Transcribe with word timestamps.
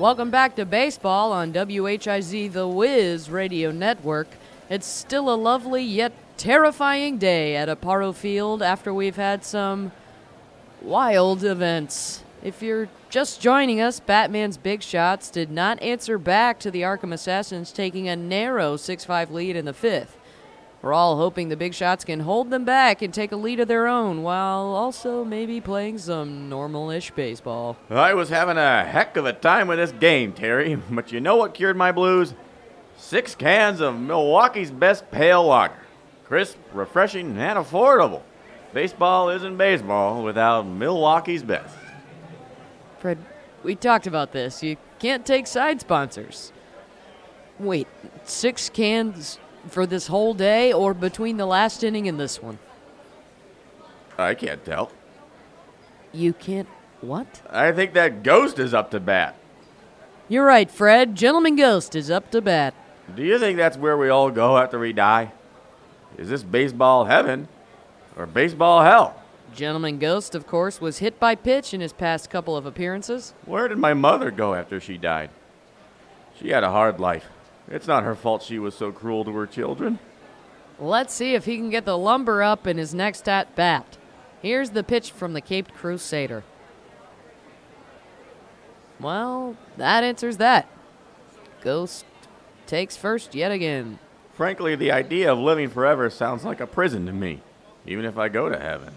Welcome 0.00 0.30
back 0.30 0.56
to 0.56 0.64
baseball 0.64 1.30
on 1.30 1.52
WHIZ 1.52 2.54
The 2.54 2.66
Wiz 2.66 3.28
Radio 3.28 3.70
Network. 3.70 4.28
It's 4.70 4.86
still 4.86 5.28
a 5.28 5.36
lovely 5.36 5.82
yet 5.82 6.14
terrifying 6.38 7.18
day 7.18 7.54
at 7.54 7.68
Aparo 7.68 8.14
Field 8.14 8.62
after 8.62 8.94
we've 8.94 9.16
had 9.16 9.44
some 9.44 9.92
wild 10.80 11.44
events. 11.44 12.24
If 12.42 12.62
you're 12.62 12.88
just 13.10 13.42
joining 13.42 13.82
us, 13.82 14.00
Batman's 14.00 14.56
Big 14.56 14.82
Shots 14.82 15.28
did 15.28 15.50
not 15.50 15.82
answer 15.82 16.16
back 16.16 16.58
to 16.60 16.70
the 16.70 16.80
Arkham 16.80 17.12
Assassins, 17.12 17.70
taking 17.70 18.08
a 18.08 18.16
narrow 18.16 18.78
6 18.78 19.04
5 19.04 19.30
lead 19.30 19.54
in 19.54 19.66
the 19.66 19.74
fifth. 19.74 20.16
We're 20.82 20.94
all 20.94 21.18
hoping 21.18 21.50
the 21.50 21.56
Big 21.56 21.74
Shots 21.74 22.06
can 22.06 22.20
hold 22.20 22.48
them 22.48 22.64
back 22.64 23.02
and 23.02 23.12
take 23.12 23.32
a 23.32 23.36
lead 23.36 23.60
of 23.60 23.68
their 23.68 23.86
own 23.86 24.22
while 24.22 24.60
also 24.60 25.24
maybe 25.24 25.60
playing 25.60 25.98
some 25.98 26.48
normal 26.48 26.90
ish 26.90 27.10
baseball. 27.10 27.76
I 27.90 28.14
was 28.14 28.30
having 28.30 28.56
a 28.56 28.84
heck 28.84 29.18
of 29.18 29.26
a 29.26 29.34
time 29.34 29.68
with 29.68 29.78
this 29.78 29.92
game, 29.92 30.32
Terry, 30.32 30.74
but 30.90 31.12
you 31.12 31.20
know 31.20 31.36
what 31.36 31.52
cured 31.52 31.76
my 31.76 31.92
blues? 31.92 32.32
Six 32.96 33.34
cans 33.34 33.80
of 33.80 33.98
Milwaukee's 33.98 34.70
best 34.70 35.10
pale 35.10 35.44
lager. 35.44 35.74
Crisp, 36.24 36.56
refreshing, 36.72 37.36
and 37.36 37.58
affordable. 37.58 38.22
Baseball 38.72 39.28
isn't 39.30 39.56
baseball 39.56 40.22
without 40.22 40.62
Milwaukee's 40.66 41.42
best. 41.42 41.76
Fred, 43.00 43.18
we 43.62 43.74
talked 43.74 44.06
about 44.06 44.32
this. 44.32 44.62
You 44.62 44.76
can't 44.98 45.26
take 45.26 45.46
side 45.46 45.80
sponsors. 45.80 46.52
Wait, 47.58 47.88
six 48.24 48.70
cans 48.70 49.38
for 49.68 49.86
this 49.86 50.06
whole 50.06 50.34
day 50.34 50.72
or 50.72 50.94
between 50.94 51.36
the 51.36 51.46
last 51.46 51.82
inning 51.84 52.08
and 52.08 52.18
this 52.18 52.42
one? 52.42 52.58
I 54.18 54.34
can't 54.34 54.64
tell. 54.64 54.90
You 56.12 56.32
can't. 56.32 56.68
What? 57.00 57.40
I 57.48 57.72
think 57.72 57.94
that 57.94 58.22
ghost 58.22 58.58
is 58.58 58.74
up 58.74 58.90
to 58.90 59.00
bat. 59.00 59.36
You're 60.28 60.44
right, 60.44 60.70
Fred. 60.70 61.16
Gentleman 61.16 61.56
Ghost 61.56 61.96
is 61.96 62.08
up 62.08 62.30
to 62.30 62.40
bat. 62.40 62.72
Do 63.16 63.24
you 63.24 63.36
think 63.38 63.56
that's 63.56 63.76
where 63.76 63.96
we 63.96 64.10
all 64.10 64.30
go 64.30 64.58
after 64.58 64.78
we 64.78 64.92
die? 64.92 65.32
Is 66.16 66.28
this 66.28 66.44
baseball 66.44 67.06
heaven 67.06 67.48
or 68.16 68.26
baseball 68.26 68.82
hell? 68.82 69.20
Gentleman 69.56 69.98
Ghost, 69.98 70.36
of 70.36 70.46
course, 70.46 70.80
was 70.80 70.98
hit 70.98 71.18
by 71.18 71.34
pitch 71.34 71.74
in 71.74 71.80
his 71.80 71.92
past 71.92 72.30
couple 72.30 72.56
of 72.56 72.64
appearances. 72.64 73.34
Where 73.44 73.66
did 73.66 73.78
my 73.78 73.92
mother 73.92 74.30
go 74.30 74.54
after 74.54 74.78
she 74.78 74.96
died? 74.96 75.30
She 76.38 76.50
had 76.50 76.62
a 76.62 76.70
hard 76.70 77.00
life. 77.00 77.26
It's 77.70 77.86
not 77.86 78.02
her 78.02 78.16
fault 78.16 78.42
she 78.42 78.58
was 78.58 78.74
so 78.74 78.90
cruel 78.90 79.24
to 79.24 79.32
her 79.32 79.46
children. 79.46 80.00
Let's 80.78 81.14
see 81.14 81.34
if 81.34 81.44
he 81.44 81.56
can 81.56 81.70
get 81.70 81.84
the 81.84 81.96
lumber 81.96 82.42
up 82.42 82.66
in 82.66 82.78
his 82.78 82.92
next 82.94 83.28
at 83.28 83.54
bat. 83.54 83.96
Here's 84.42 84.70
the 84.70 84.82
pitch 84.82 85.12
from 85.12 85.34
the 85.34 85.40
Caped 85.40 85.72
Crusader. 85.74 86.42
Well, 88.98 89.56
that 89.76 90.02
answers 90.02 90.38
that. 90.38 90.68
Ghost 91.62 92.04
takes 92.66 92.96
first 92.96 93.34
yet 93.34 93.52
again. 93.52 93.98
Frankly, 94.34 94.74
the 94.74 94.90
idea 94.90 95.32
of 95.32 95.38
living 95.38 95.68
forever 95.68 96.08
sounds 96.08 96.44
like 96.44 96.60
a 96.60 96.66
prison 96.66 97.06
to 97.06 97.12
me, 97.12 97.40
even 97.86 98.04
if 98.04 98.16
I 98.16 98.28
go 98.28 98.48
to 98.48 98.58
heaven. 98.58 98.94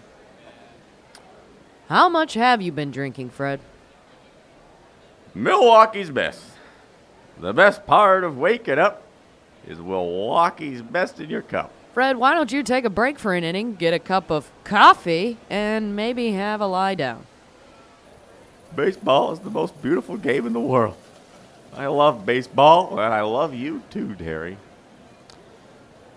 How 1.88 2.08
much 2.08 2.34
have 2.34 2.62
you 2.62 2.72
been 2.72 2.90
drinking, 2.90 3.30
Fred? 3.30 3.60
Milwaukee's 5.34 6.10
best. 6.10 6.42
The 7.38 7.52
best 7.52 7.86
part 7.86 8.24
of 8.24 8.38
waking 8.38 8.78
up 8.78 9.02
is 9.66 9.78
Milwaukee's 9.78 10.82
best 10.82 11.20
in 11.20 11.28
your 11.28 11.42
cup. 11.42 11.72
Fred, 11.92 12.16
why 12.16 12.34
don't 12.34 12.50
you 12.50 12.62
take 12.62 12.84
a 12.84 12.90
break 12.90 13.18
for 13.18 13.34
an 13.34 13.44
inning, 13.44 13.74
get 13.74 13.94
a 13.94 13.98
cup 13.98 14.30
of 14.30 14.50
coffee, 14.64 15.36
and 15.48 15.94
maybe 15.94 16.32
have 16.32 16.60
a 16.60 16.66
lie 16.66 16.94
down? 16.94 17.26
Baseball 18.74 19.32
is 19.32 19.38
the 19.40 19.50
most 19.50 19.80
beautiful 19.80 20.16
game 20.16 20.46
in 20.46 20.52
the 20.52 20.60
world. 20.60 20.96
I 21.72 21.86
love 21.86 22.26
baseball, 22.26 22.98
and 22.98 23.12
I 23.12 23.22
love 23.22 23.54
you 23.54 23.82
too, 23.90 24.14
Terry. 24.14 24.56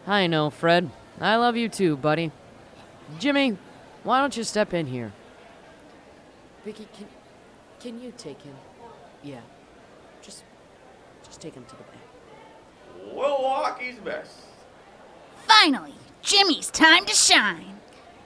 I 0.05 0.27
know, 0.27 0.49
Fred. 0.49 0.89
I 1.19 1.35
love 1.35 1.55
you 1.55 1.69
too, 1.69 1.97
buddy. 1.97 2.31
Jimmy, 3.19 3.57
why 4.03 4.19
don't 4.19 4.35
you 4.37 4.43
step 4.43 4.73
in 4.73 4.87
here? 4.87 5.13
Vicky, 6.63 6.87
can 6.95 7.07
can 7.79 8.01
you 8.01 8.13
take 8.17 8.41
him? 8.41 8.55
Yeah. 9.23 9.41
Just 11.37 11.41
just 11.41 11.41
take 11.41 11.53
him 11.53 11.65
to 11.65 11.75
the 11.75 11.83
back. 11.83 13.15
Milwaukee's 13.15 13.99
best. 13.99 14.31
Finally, 15.45 15.93
Jimmy's 16.23 16.71
time 16.71 17.05
to 17.05 17.13
shine. 17.13 17.79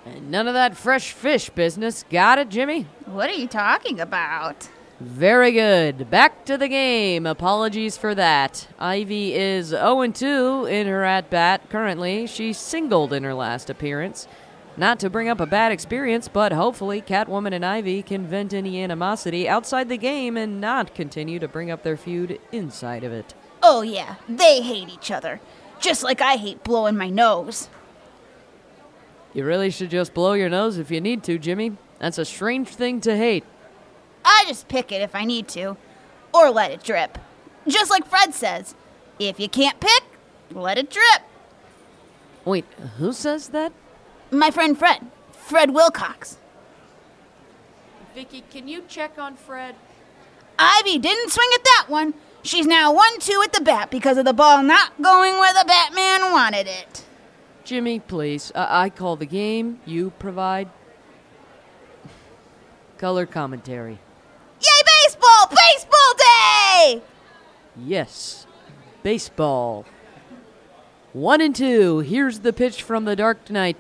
And 0.05 0.31
none 0.31 0.47
of 0.47 0.53
that 0.53 0.77
fresh 0.77 1.11
fish 1.11 1.49
business. 1.49 2.05
Got 2.09 2.39
it, 2.39 2.49
Jimmy? 2.49 2.87
What 3.05 3.29
are 3.29 3.33
you 3.33 3.47
talking 3.47 3.99
about? 3.99 4.69
Very 4.99 5.51
good. 5.51 6.09
Back 6.09 6.45
to 6.45 6.57
the 6.57 6.67
game. 6.67 7.25
Apologies 7.25 7.97
for 7.97 8.15
that. 8.15 8.67
Ivy 8.79 9.33
is 9.33 9.67
0 9.67 10.07
2 10.07 10.65
in 10.67 10.87
her 10.87 11.03
at 11.03 11.29
bat 11.29 11.69
currently. 11.69 12.27
She 12.27 12.53
singled 12.53 13.11
in 13.11 13.23
her 13.23 13.33
last 13.33 13.69
appearance. 13.69 14.27
Not 14.81 14.99
to 15.01 15.11
bring 15.11 15.29
up 15.29 15.39
a 15.39 15.45
bad 15.45 15.71
experience, 15.71 16.27
but 16.27 16.51
hopefully 16.51 17.03
Catwoman 17.03 17.53
and 17.53 17.63
Ivy 17.63 18.01
can 18.01 18.25
vent 18.25 18.51
any 18.51 18.81
animosity 18.81 19.47
outside 19.47 19.89
the 19.89 19.97
game 19.97 20.35
and 20.35 20.59
not 20.59 20.95
continue 20.95 21.37
to 21.37 21.47
bring 21.47 21.69
up 21.69 21.83
their 21.83 21.95
feud 21.95 22.39
inside 22.51 23.03
of 23.03 23.11
it. 23.11 23.35
Oh, 23.61 23.83
yeah, 23.83 24.15
they 24.27 24.61
hate 24.61 24.89
each 24.89 25.11
other. 25.11 25.39
Just 25.79 26.01
like 26.01 26.19
I 26.19 26.35
hate 26.35 26.63
blowing 26.63 26.97
my 26.97 27.11
nose. 27.11 27.69
You 29.35 29.45
really 29.45 29.69
should 29.69 29.91
just 29.91 30.15
blow 30.15 30.33
your 30.33 30.49
nose 30.49 30.79
if 30.79 30.89
you 30.89 30.99
need 30.99 31.21
to, 31.25 31.37
Jimmy. 31.37 31.77
That's 31.99 32.17
a 32.17 32.25
strange 32.25 32.69
thing 32.69 33.01
to 33.01 33.15
hate. 33.15 33.43
I 34.25 34.45
just 34.47 34.67
pick 34.67 34.91
it 34.91 35.03
if 35.03 35.13
I 35.13 35.25
need 35.25 35.47
to, 35.49 35.77
or 36.33 36.49
let 36.49 36.71
it 36.71 36.83
drip. 36.83 37.19
Just 37.67 37.91
like 37.91 38.07
Fred 38.07 38.33
says 38.33 38.73
if 39.19 39.39
you 39.39 39.47
can't 39.47 39.79
pick, 39.79 40.05
let 40.51 40.79
it 40.79 40.89
drip. 40.89 41.21
Wait, 42.45 42.65
who 42.97 43.13
says 43.13 43.49
that? 43.49 43.73
My 44.31 44.49
friend 44.49 44.77
Fred, 44.77 45.05
Fred 45.31 45.71
Wilcox. 45.71 46.37
Vicky, 48.15 48.43
can 48.49 48.67
you 48.67 48.83
check 48.87 49.17
on 49.17 49.35
Fred? 49.35 49.75
Ivy 50.57 50.97
didn't 50.99 51.31
swing 51.31 51.49
at 51.53 51.63
that 51.63 51.85
one. 51.89 52.13
She's 52.43 52.65
now 52.65 52.93
1 52.93 53.19
2 53.19 53.41
at 53.43 53.53
the 53.53 53.61
bat 53.61 53.91
because 53.91 54.17
of 54.17 54.25
the 54.25 54.33
ball 54.33 54.63
not 54.63 54.99
going 55.01 55.33
where 55.37 55.53
the 55.53 55.65
Batman 55.67 56.31
wanted 56.31 56.67
it. 56.67 57.03
Jimmy, 57.63 57.99
please. 57.99 58.51
Uh, 58.55 58.65
I 58.69 58.89
call 58.89 59.15
the 59.15 59.25
game. 59.25 59.79
You 59.85 60.11
provide 60.17 60.69
color 62.97 63.25
commentary. 63.25 63.99
Yay, 64.61 64.81
baseball! 65.03 65.47
Baseball 65.49 66.13
day! 66.17 67.01
Yes, 67.77 68.45
baseball. 69.03 69.85
One 71.13 71.41
and 71.41 71.55
two. 71.55 71.99
Here's 71.99 72.39
the 72.39 72.53
pitch 72.53 72.81
from 72.81 73.05
the 73.05 73.15
Dark 73.15 73.49
Knight. 73.49 73.77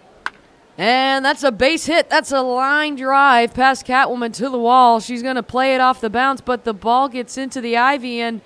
And 0.81 1.23
that's 1.23 1.43
a 1.43 1.51
base 1.51 1.85
hit. 1.85 2.09
That's 2.09 2.31
a 2.31 2.41
line 2.41 2.95
drive 2.95 3.53
past 3.53 3.85
Catwoman 3.85 4.33
to 4.33 4.49
the 4.49 4.57
wall. 4.57 4.99
She's 4.99 5.21
going 5.21 5.35
to 5.35 5.43
play 5.43 5.75
it 5.75 5.79
off 5.79 6.01
the 6.01 6.09
bounce, 6.09 6.41
but 6.41 6.63
the 6.63 6.73
ball 6.73 7.07
gets 7.07 7.37
into 7.37 7.61
the 7.61 7.77
ivy 7.77 8.19
and 8.19 8.41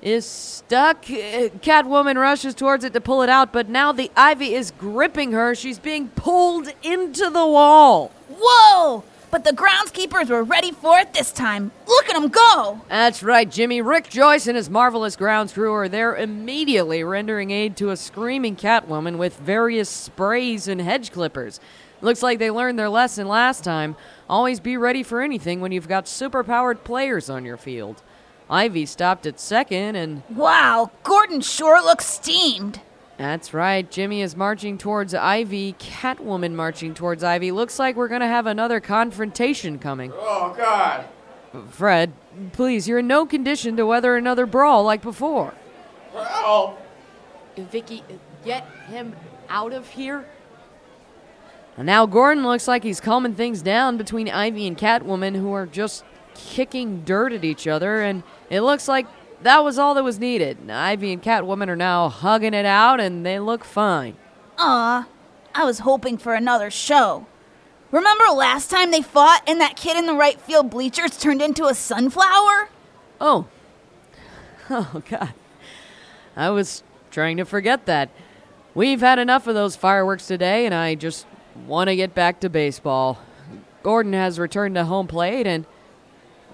is 0.00 0.24
stuck. 0.24 0.98
Uh, 1.10 1.50
Catwoman 1.64 2.16
rushes 2.16 2.54
towards 2.54 2.84
it 2.84 2.92
to 2.92 3.00
pull 3.00 3.22
it 3.22 3.28
out, 3.28 3.52
but 3.52 3.68
now 3.68 3.90
the 3.90 4.08
ivy 4.16 4.54
is 4.54 4.70
gripping 4.70 5.32
her. 5.32 5.56
She's 5.56 5.80
being 5.80 6.10
pulled 6.10 6.68
into 6.84 7.28
the 7.28 7.44
wall. 7.44 8.12
Whoa! 8.38 9.02
But 9.34 9.42
the 9.42 9.50
groundskeepers 9.50 10.30
were 10.30 10.44
ready 10.44 10.70
for 10.70 10.96
it 10.96 11.12
this 11.12 11.32
time. 11.32 11.72
Look 11.88 12.08
at 12.08 12.12
them 12.12 12.28
go! 12.28 12.82
That's 12.88 13.20
right, 13.20 13.50
Jimmy. 13.50 13.82
Rick 13.82 14.08
Joyce 14.08 14.46
and 14.46 14.56
his 14.56 14.70
marvelous 14.70 15.16
grounds 15.16 15.52
crew 15.52 15.72
are 15.72 15.88
there 15.88 16.14
immediately 16.14 17.02
rendering 17.02 17.50
aid 17.50 17.76
to 17.78 17.90
a 17.90 17.96
screaming 17.96 18.54
Catwoman 18.54 19.18
with 19.18 19.36
various 19.36 19.88
sprays 19.88 20.68
and 20.68 20.80
hedge 20.80 21.10
clippers. 21.10 21.58
Looks 22.00 22.22
like 22.22 22.38
they 22.38 22.52
learned 22.52 22.78
their 22.78 22.88
lesson 22.88 23.26
last 23.26 23.64
time. 23.64 23.96
Always 24.30 24.60
be 24.60 24.76
ready 24.76 25.02
for 25.02 25.20
anything 25.20 25.60
when 25.60 25.72
you've 25.72 25.88
got 25.88 26.04
superpowered 26.04 26.84
players 26.84 27.28
on 27.28 27.44
your 27.44 27.56
field. 27.56 28.04
Ivy 28.48 28.86
stopped 28.86 29.26
at 29.26 29.40
second, 29.40 29.96
and 29.96 30.22
Wow, 30.30 30.92
Gordon 31.02 31.40
sure 31.40 31.82
looks 31.82 32.06
steamed. 32.06 32.82
That's 33.16 33.54
right. 33.54 33.88
Jimmy 33.88 34.22
is 34.22 34.36
marching 34.36 34.76
towards 34.76 35.14
Ivy. 35.14 35.74
Catwoman 35.74 36.52
marching 36.52 36.94
towards 36.94 37.22
Ivy. 37.22 37.52
Looks 37.52 37.78
like 37.78 37.96
we're 37.96 38.08
going 38.08 38.20
to 38.20 38.26
have 38.26 38.46
another 38.46 38.80
confrontation 38.80 39.78
coming. 39.78 40.12
Oh, 40.14 40.54
God. 40.56 41.06
Fred, 41.70 42.12
please, 42.52 42.88
you're 42.88 42.98
in 42.98 43.06
no 43.06 43.24
condition 43.26 43.76
to 43.76 43.86
weather 43.86 44.16
another 44.16 44.46
brawl 44.46 44.82
like 44.82 45.02
before. 45.02 45.54
Help! 46.12 46.80
Vicky, 47.56 48.02
get 48.44 48.66
him 48.88 49.14
out 49.48 49.72
of 49.72 49.88
here. 49.90 50.26
And 51.76 51.86
now 51.86 52.06
Gordon 52.06 52.44
looks 52.44 52.66
like 52.66 52.82
he's 52.82 53.00
calming 53.00 53.34
things 53.34 53.62
down 53.62 53.96
between 53.96 54.28
Ivy 54.28 54.66
and 54.66 54.76
Catwoman, 54.76 55.36
who 55.36 55.52
are 55.52 55.66
just 55.66 56.04
kicking 56.34 57.02
dirt 57.02 57.32
at 57.32 57.44
each 57.44 57.66
other, 57.66 58.00
and 58.00 58.22
it 58.50 58.62
looks 58.62 58.88
like 58.88 59.06
that 59.44 59.62
was 59.62 59.78
all 59.78 59.94
that 59.94 60.02
was 60.04 60.18
needed. 60.18 60.70
Ivy 60.70 61.12
and 61.12 61.22
Catwoman 61.22 61.68
are 61.68 61.76
now 61.76 62.08
hugging 62.08 62.54
it 62.54 62.66
out, 62.66 62.98
and 63.00 63.24
they 63.24 63.38
look 63.38 63.64
fine. 63.64 64.16
Aw, 64.58 65.06
I 65.54 65.64
was 65.64 65.80
hoping 65.80 66.18
for 66.18 66.34
another 66.34 66.70
show. 66.70 67.26
Remember 67.90 68.24
last 68.34 68.70
time 68.70 68.90
they 68.90 69.02
fought 69.02 69.42
and 69.46 69.60
that 69.60 69.76
kid 69.76 69.96
in 69.96 70.06
the 70.06 70.14
right 70.14 70.40
field 70.40 70.68
bleachers 70.70 71.16
turned 71.16 71.40
into 71.40 71.66
a 71.66 71.74
sunflower? 71.74 72.68
Oh, 73.20 73.46
Oh, 74.70 75.02
God. 75.08 75.32
I 76.36 76.50
was 76.50 76.82
trying 77.10 77.36
to 77.36 77.44
forget 77.44 77.86
that. 77.86 78.08
We've 78.74 79.00
had 79.00 79.18
enough 79.20 79.46
of 79.46 79.54
those 79.54 79.76
fireworks 79.76 80.26
today, 80.26 80.66
and 80.66 80.74
I 80.74 80.96
just 80.96 81.26
want 81.66 81.88
to 81.88 81.94
get 81.96 82.14
back 82.14 82.40
to 82.40 82.48
baseball. 82.48 83.20
Gordon 83.84 84.14
has 84.14 84.38
returned 84.40 84.74
to 84.74 84.84
home 84.84 85.06
plate, 85.06 85.46
and. 85.46 85.66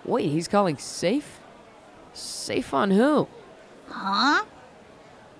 Wait, 0.04 0.30
he's 0.30 0.48
calling 0.48 0.76
safe? 0.76 1.39
Safe 2.12 2.74
on 2.74 2.90
who? 2.90 3.28
Huh? 3.88 4.44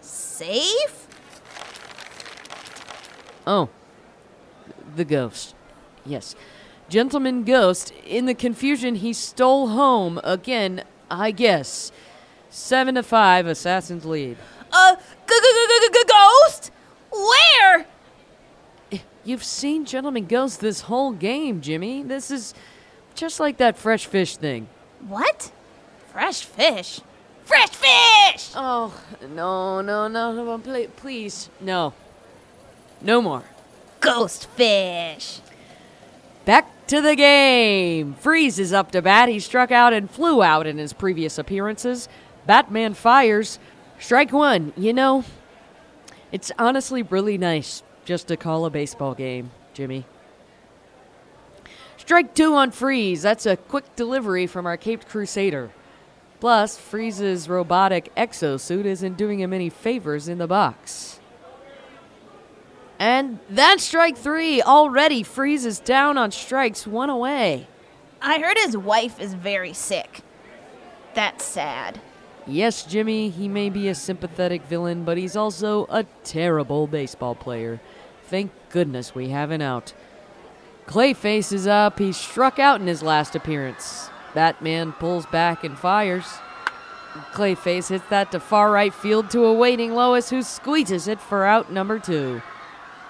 Safe? 0.01 1.07
Oh, 3.47 3.69
the 4.97 5.05
ghost. 5.05 5.55
Yes. 6.05 6.35
Gentleman 6.89 7.45
Ghost, 7.45 7.93
in 8.05 8.27
the 8.27 8.35
confusion, 8.35 8.97
he 8.97 9.13
stole 9.13 9.69
home 9.69 10.21
again, 10.25 10.83
I 11.11 11.31
guess. 11.31 11.93
Seven 12.49 12.97
to 12.97 13.03
five, 13.03 13.47
Assassin's 13.47 14.05
lead. 14.05 14.37
Uh, 14.73 14.97
ghost? 16.09 16.73
Where? 17.11 17.87
You've 19.25 19.45
seen 19.45 19.85
Gentleman 19.85 20.27
Ghost 20.27 20.61
this 20.61 20.83
whole 20.83 21.13
game, 21.13 21.61
Jimmy. 21.61 22.03
This 22.03 22.31
is 22.31 22.55
just 23.15 23.39
like 23.39 23.59
that 23.59 23.77
fresh 23.77 24.07
fish 24.07 24.37
thing. 24.37 24.69
What? 25.07 25.53
Fresh 26.13 26.45
fish? 26.45 27.01
Fresh 27.45 27.71
fish! 27.71 28.51
Oh, 28.55 28.93
no, 29.35 29.81
no, 29.81 30.09
no, 30.09 30.33
no, 30.33 30.59
pl- 30.59 30.89
please. 30.97 31.49
No. 31.61 31.95
No 33.01 33.23
more. 33.23 33.45
Ghost 34.01 34.47
fish. 34.51 35.41
Back 36.45 36.69
to 36.89 37.01
the 37.01 37.15
game. 37.15 38.15
Freeze 38.15 38.59
is 38.59 38.73
up 38.73 38.91
to 38.93 39.03
bat. 39.03 39.29
He 39.29 39.39
struck 39.39 39.71
out 39.71 39.93
and 39.93 40.11
flew 40.11 40.43
out 40.43 40.67
in 40.67 40.79
his 40.79 40.93
previous 40.93 41.39
appearances. 41.39 42.09
Batman 42.47 42.95
fires. 42.95 43.59
Strike 43.99 44.33
one. 44.33 44.73
You 44.77 44.93
know, 44.93 45.25
it's 46.33 46.51
honestly 46.59 47.03
really 47.03 47.39
nice 47.39 47.83
just 48.05 48.29
to 48.29 48.37
call 48.37 48.65
a 48.65 48.71
baseball 48.71 49.15
game, 49.15 49.51
Jimmy. 49.75 50.07
Strike 51.97 52.35
two 52.35 52.55
on 52.55 52.71
Freeze. 52.71 53.23
That's 53.23 53.47
a 53.47 53.57
quick 53.57 53.95
delivery 53.95 54.47
from 54.47 54.67
our 54.67 54.77
Caped 54.77 55.09
Crusader. 55.09 55.71
Plus, 56.41 56.79
Freeze's 56.79 57.49
robotic 57.49 58.15
exosuit 58.17 58.87
isn't 58.87 59.19
doing 59.19 59.41
him 59.41 59.53
any 59.53 59.69
favors 59.69 60.27
in 60.27 60.39
the 60.39 60.47
box. 60.47 61.21
And 62.99 63.39
that's 63.49 63.85
strike 63.85 64.17
three. 64.17 64.61
Already, 64.61 65.23
Freeze 65.23 65.65
is 65.65 65.81
down 65.81 66.19
on 66.19 66.31
strikes, 66.31 66.87
one 66.87 67.11
away. 67.11 67.67
I 68.21 68.39
heard 68.39 68.59
his 68.59 68.77
wife 68.77 69.19
is 69.21 69.33
very 69.35 69.73
sick. 69.73 70.21
That's 71.15 71.45
sad. 71.45 72.01
Yes, 72.47 72.85
Jimmy, 72.85 73.31
he 73.31 73.49
may 73.49 73.71
be 73.71 73.89
a 73.89 73.95
sympathetic 73.95 74.63
villain, 74.65 75.05
but 75.05 75.17
he's 75.17 75.37
also 75.37 75.87
a 75.89 76.05
terrible 76.25 76.87
baseball 76.87 77.35
player. 77.35 77.81
Thank 78.25 78.51
goodness 78.69 79.15
we 79.15 79.31
have 79.31 79.51
an 79.51 79.63
out. 79.63 79.95
Clayface 80.87 81.53
is 81.53 81.67
up. 81.67 81.99
He 81.99 82.13
struck 82.13 82.59
out 82.59 82.81
in 82.81 82.87
his 82.87 83.03
last 83.03 83.35
appearance. 83.35 84.10
Batman 84.35 84.93
pulls 84.93 85.27
back 85.27 85.65
and 85.65 85.79
fires. 85.79 86.27
Clayface 87.33 87.89
hits 87.89 88.05
that 88.09 88.31
to 88.33 88.41
far 88.41 88.71
right 88.71 88.95
field 88.95 89.31
to 89.31 89.45
a 89.45 89.53
waiting 89.53 89.95
Lois 89.95 90.31
who 90.31 90.43
squeezes 90.43 91.09
it 91.09 91.21
for 91.21 91.45
out 91.45 91.73
number 91.73 91.99
two. 91.99 92.41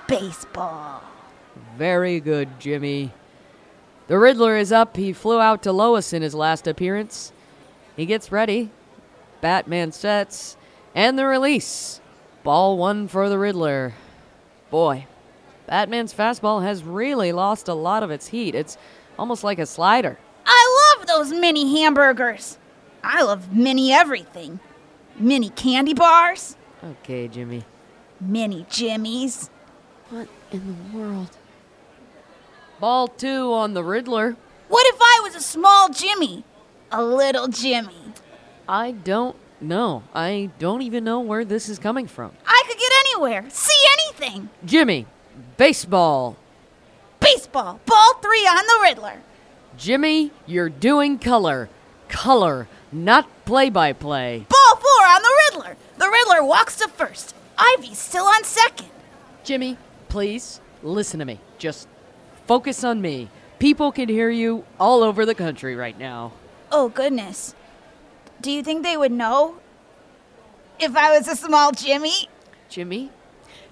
Baseball. 0.06 1.02
Very 1.76 2.20
good, 2.20 2.58
Jimmy. 2.58 3.12
The 4.06 4.18
Riddler 4.18 4.56
is 4.56 4.72
up. 4.72 4.96
He 4.96 5.12
flew 5.12 5.38
out 5.38 5.62
to 5.62 5.72
Lois 5.72 6.12
in 6.12 6.22
his 6.22 6.34
last 6.34 6.66
appearance. 6.66 7.32
He 7.96 8.06
gets 8.06 8.32
ready. 8.32 8.70
Batman 9.40 9.92
sets. 9.92 10.56
And 10.94 11.18
the 11.18 11.26
release. 11.26 12.00
Ball 12.42 12.78
one 12.78 13.06
for 13.06 13.28
the 13.28 13.38
Riddler. 13.38 13.94
Boy, 14.70 15.06
Batman's 15.66 16.14
fastball 16.14 16.62
has 16.62 16.82
really 16.82 17.32
lost 17.32 17.68
a 17.68 17.74
lot 17.74 18.02
of 18.02 18.10
its 18.10 18.28
heat. 18.28 18.54
It's 18.54 18.78
almost 19.18 19.44
like 19.44 19.58
a 19.58 19.66
slider. 19.66 20.18
I 21.00 21.02
love 21.02 21.28
those 21.28 21.32
mini 21.32 21.80
hamburgers. 21.80 22.58
I 23.02 23.22
love 23.22 23.56
mini 23.56 23.90
everything. 23.90 24.60
Mini 25.18 25.48
candy 25.48 25.94
bars. 25.94 26.56
Okay, 26.84 27.26
Jimmy. 27.26 27.64
Mini 28.20 28.66
Jimmies. 28.68 29.48
What 30.10 30.28
in 30.50 30.76
the 30.92 30.98
world? 30.98 31.36
Ball 32.80 33.08
two 33.08 33.52
on 33.52 33.72
the 33.72 33.82
Riddler. 33.82 34.36
What 34.68 34.86
if 34.88 35.00
I 35.00 35.20
was 35.22 35.34
a 35.34 35.40
small 35.40 35.88
Jimmy? 35.88 36.44
A 36.92 37.02
little 37.02 37.48
Jimmy. 37.48 38.12
I 38.68 38.90
don't 38.90 39.36
know. 39.60 40.02
I 40.14 40.50
don't 40.58 40.82
even 40.82 41.04
know 41.04 41.20
where 41.20 41.46
this 41.46 41.70
is 41.70 41.78
coming 41.78 42.08
from. 42.08 42.32
I 42.46 42.62
could 42.66 42.78
get 42.78 42.92
anywhere, 43.06 43.46
see 43.48 43.86
anything. 43.92 44.50
Jimmy, 44.66 45.06
baseball. 45.56 46.36
Baseball, 47.20 47.80
ball 47.86 48.14
three 48.20 48.46
on 48.46 48.66
the 48.66 48.78
Riddler. 48.82 49.22
Jimmy, 49.80 50.30
you're 50.44 50.68
doing 50.68 51.18
color. 51.18 51.70
Color, 52.10 52.68
not 52.92 53.26
play 53.46 53.70
by 53.70 53.94
play. 53.94 54.44
Ball 54.46 54.76
four 54.76 55.06
on 55.06 55.22
the 55.22 55.38
Riddler. 55.46 55.76
The 55.96 56.06
Riddler 56.06 56.44
walks 56.44 56.76
to 56.76 56.88
first. 56.88 57.34
Ivy's 57.56 57.96
still 57.96 58.26
on 58.26 58.44
second. 58.44 58.90
Jimmy, 59.42 59.78
please 60.10 60.60
listen 60.82 61.18
to 61.20 61.24
me. 61.24 61.40
Just 61.56 61.88
focus 62.46 62.84
on 62.84 63.00
me. 63.00 63.30
People 63.58 63.90
can 63.90 64.10
hear 64.10 64.28
you 64.28 64.66
all 64.78 65.02
over 65.02 65.24
the 65.24 65.34
country 65.34 65.74
right 65.74 65.98
now. 65.98 66.32
Oh, 66.70 66.90
goodness. 66.90 67.54
Do 68.42 68.50
you 68.50 68.62
think 68.62 68.82
they 68.82 68.98
would 68.98 69.12
know 69.12 69.60
if 70.78 70.94
I 70.94 71.16
was 71.16 71.26
a 71.26 71.34
small 71.34 71.72
Jimmy? 71.72 72.28
Jimmy, 72.68 73.12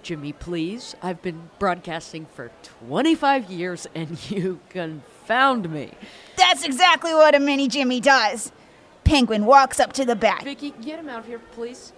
Jimmy, 0.02 0.32
please. 0.32 0.96
I've 1.02 1.20
been 1.20 1.50
broadcasting 1.58 2.24
for 2.34 2.50
25 2.62 3.50
years 3.50 3.86
and 3.94 4.30
you 4.30 4.60
confound 5.28 5.70
me. 5.70 5.90
That's 6.36 6.64
exactly 6.64 7.12
what 7.12 7.34
a 7.34 7.38
mini 7.38 7.68
Jimmy 7.68 8.00
does. 8.00 8.50
Penguin 9.04 9.44
walks 9.44 9.78
up 9.78 9.92
to 9.94 10.04
the 10.06 10.16
bat. 10.16 10.42
Vicky, 10.42 10.70
get 10.80 10.98
him 10.98 11.08
out 11.08 11.20
of 11.20 11.26
here, 11.26 11.38
please. 11.52 11.92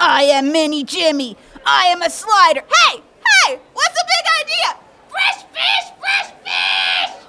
I 0.00 0.24
am 0.24 0.50
Mini 0.50 0.82
Jimmy. 0.82 1.36
I 1.64 1.86
am 1.86 2.02
a 2.02 2.10
slider. 2.10 2.62
Hey, 2.62 3.02
hey, 3.24 3.60
what's 3.72 3.94
the 3.94 4.04
big 4.08 4.26
idea? 4.42 4.80
Fresh 5.08 5.44
fish, 5.44 5.92
fresh 6.00 6.32
fish! 6.42 7.22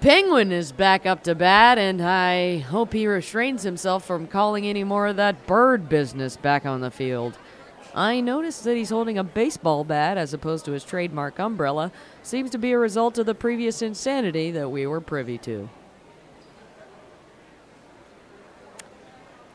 Penguin 0.00 0.52
is 0.52 0.72
back 0.72 1.06
up 1.06 1.22
to 1.24 1.34
bat, 1.34 1.78
and 1.78 2.02
I 2.02 2.58
hope 2.58 2.92
he 2.92 3.06
restrains 3.06 3.62
himself 3.62 4.04
from 4.04 4.26
calling 4.26 4.66
any 4.66 4.84
more 4.84 5.06
of 5.06 5.16
that 5.16 5.46
bird 5.46 5.88
business 5.88 6.36
back 6.36 6.66
on 6.66 6.82
the 6.82 6.90
field. 6.90 7.38
I 7.94 8.20
noticed 8.20 8.64
that 8.64 8.76
he's 8.76 8.90
holding 8.90 9.18
a 9.18 9.24
baseball 9.24 9.84
bat 9.84 10.16
as 10.16 10.32
opposed 10.32 10.64
to 10.64 10.72
his 10.72 10.84
trademark 10.84 11.38
umbrella. 11.38 11.92
Seems 12.22 12.50
to 12.50 12.58
be 12.58 12.72
a 12.72 12.78
result 12.78 13.18
of 13.18 13.26
the 13.26 13.34
previous 13.34 13.82
insanity 13.82 14.50
that 14.52 14.70
we 14.70 14.86
were 14.86 15.00
privy 15.00 15.38
to. 15.38 15.68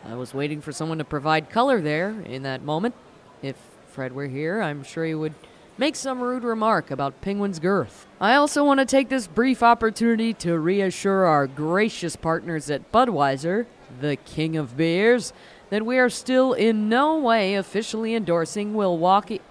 I 0.06 0.15
was 0.15 0.34
waiting 0.34 0.62
for 0.62 0.72
someone 0.72 1.00
to 1.00 1.03
provide 1.03 1.50
color 1.50 1.82
there 1.82 2.12
in 2.22 2.44
that 2.44 2.63
moment. 2.63 2.96
If 3.41 3.58
Fred 3.89 4.13
were 4.13 4.27
here, 4.27 4.62
I'm 4.62 4.84
sure 4.84 5.03
he 5.03 5.15
would 5.15 5.34
make 5.77 5.96
some 5.96 6.22
rude 6.22 6.44
remark 6.44 6.91
about 6.91 7.22
Penguin's 7.22 7.60
girth. 7.60 8.06
I 8.22 8.36
also 8.36 8.63
want 8.63 8.79
to 8.79 8.86
take 8.86 9.10
this 9.10 9.27
brief 9.27 9.62
opportunity 9.62 10.34
to 10.36 10.58
reassure 10.58 11.25
our 11.25 11.46
gracious 11.46 12.15
partners 12.15 12.70
at 12.70 12.91
Budweiser, 12.91 13.65
the 14.00 14.15
king 14.15 14.56
of 14.56 14.77
beers, 14.77 15.34
that 15.69 15.86
we 15.86 15.97
are 15.97 16.09
still 16.09 16.53
in 16.53 16.89
no 16.89 17.17
way 17.17 17.55
officially 17.55 18.15
endorsing 18.15 18.74
Milwaukee. 18.74 19.41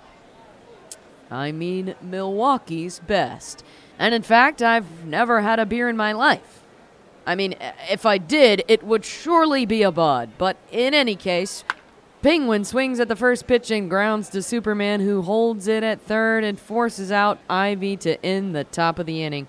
I 1.30 1.52
mean, 1.52 1.94
Milwaukee's 2.00 3.00
best. 3.00 3.64
And 3.99 4.14
in 4.14 4.23
fact, 4.23 4.62
I've 4.62 5.04
never 5.04 5.40
had 5.40 5.58
a 5.58 5.66
beer 5.66 5.88
in 5.88 5.96
my 5.96 6.12
life. 6.12 6.62
I 7.26 7.35
mean, 7.35 7.56
if 7.90 8.06
I 8.06 8.18
did, 8.18 8.62
it 8.68 8.85
would 8.85 9.04
surely 9.04 9.66
be 9.66 9.82
a 9.82 9.90
Bud. 9.90 10.30
But 10.38 10.56
in 10.70 10.94
any 10.94 11.16
case, 11.16 11.64
Penguin 12.23 12.64
swings 12.64 13.00
at 13.00 13.08
the 13.08 13.16
first 13.16 13.46
pitch 13.46 13.70
and 13.70 13.90
grounds 13.90 14.28
to 14.30 14.42
Superman, 14.42 15.00
who 15.00 15.23
holds 15.23 15.66
it 15.66 15.82
at 15.82 16.00
third 16.00 16.44
and 16.44 16.58
forces 16.58 17.11
out 17.11 17.38
Ivy 17.50 17.96
to 17.99 18.25
end 18.25 18.54
the 18.54 18.64
top 18.64 18.99
of 18.99 19.06
the 19.06 19.23
inning. 19.23 19.49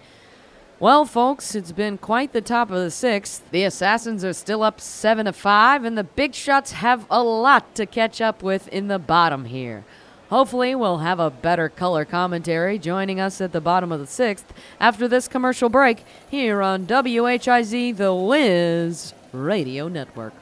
Well, 0.80 1.06
folks, 1.06 1.56
it's 1.56 1.72
been 1.72 1.98
quite 1.98 2.34
the 2.34 2.42
top 2.42 2.70
of 2.70 2.78
the 2.78 2.92
sixth. 2.92 3.50
The 3.50 3.64
Assassins 3.64 4.24
are 4.24 4.34
still 4.34 4.62
up 4.62 4.80
7 4.80 5.26
to 5.26 5.34
5, 5.34 5.84
and 5.84 5.98
the 5.98 6.04
Big 6.04 6.36
Shots 6.36 6.72
have 6.74 7.08
a 7.10 7.24
lot 7.24 7.74
to 7.76 7.88
catch 7.88 8.22
up 8.22 8.44
with 8.44 8.68
in 8.68 8.88
the 8.88 9.00
bottom 9.00 9.46
here. 9.46 9.86
Hopefully, 10.30 10.76
we'll 10.76 11.00
have 11.00 11.20
a 11.20 11.32
better 11.32 11.68
color 11.68 12.06
commentary 12.06 12.78
joining 12.78 13.20
us 13.20 13.42
at 13.42 13.54
the 13.54 13.62
bottom 13.62 13.92
of 13.92 14.00
the 14.00 14.06
sixth 14.06 14.54
after 14.80 15.08
this 15.08 15.28
commercial 15.28 15.68
break 15.68 16.06
here 16.30 16.62
on 16.62 16.86
WHIZ 16.86 17.98
The 17.98 18.14
Wiz 18.14 19.16
Radio 19.32 19.88
Network. 19.88 20.34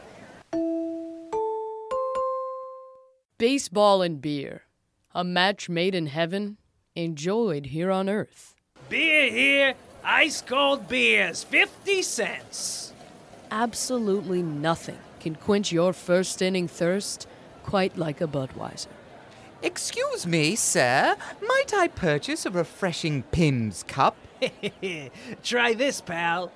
Baseball 3.38 4.02
and 4.02 4.22
beer. 4.22 4.64
A 5.14 5.24
match 5.24 5.70
made 5.70 5.96
in 5.96 6.08
heaven, 6.08 6.58
enjoyed 6.94 7.68
here 7.68 7.90
on 7.90 8.10
earth. 8.10 8.54
Beer 8.90 9.32
here, 9.32 9.76
ice 10.06 10.42
cold 10.42 10.88
beers, 10.88 11.44
50 11.44 12.02
cents. 12.02 12.94
absolutely 13.52 14.42
nothing 14.42 14.98
can 15.20 15.34
quench 15.34 15.72
your 15.72 15.92
first 15.92 16.40
inning 16.40 16.68
thirst 16.68 17.28
quite 17.64 17.98
like 17.98 18.22
a 18.22 18.28
Budweiser. 18.28 18.88
Excuse 19.64 20.28
me, 20.28 20.56
sir. 20.56 21.16
Might 21.42 21.74
I 21.74 21.88
purchase 21.88 22.46
a 22.46 22.52
refreshing 22.52 23.24
Pimm's 23.32 23.82
cup? 23.82 24.16
Try 25.44 25.74
this, 25.74 26.02
pal. 26.02 26.52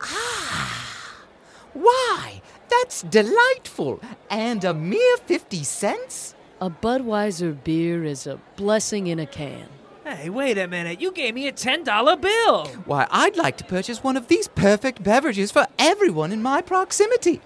Ah! 0.00 1.26
Why, 1.74 2.40
that's 2.70 3.02
delightful. 3.02 4.00
And 4.30 4.64
a 4.64 4.72
mere 4.72 5.16
50 5.18 5.64
cents? 5.64 6.34
A 6.62 6.70
Budweiser 6.70 7.62
beer 7.62 8.04
is 8.04 8.26
a 8.26 8.40
blessing 8.56 9.08
in 9.08 9.18
a 9.18 9.26
can. 9.26 9.68
Hey, 10.16 10.28
wait 10.30 10.58
a 10.58 10.68
minute. 10.68 11.00
You 11.00 11.10
gave 11.12 11.34
me 11.34 11.48
a 11.48 11.52
$10 11.52 12.20
bill. 12.20 12.66
Why, 12.84 13.06
I'd 13.10 13.36
like 13.36 13.56
to 13.58 13.64
purchase 13.64 14.02
one 14.04 14.16
of 14.16 14.28
these 14.28 14.48
perfect 14.48 15.02
beverages 15.02 15.50
for 15.50 15.66
everyone 15.78 16.32
in 16.32 16.42
my 16.42 16.60
proximity. 16.62 17.40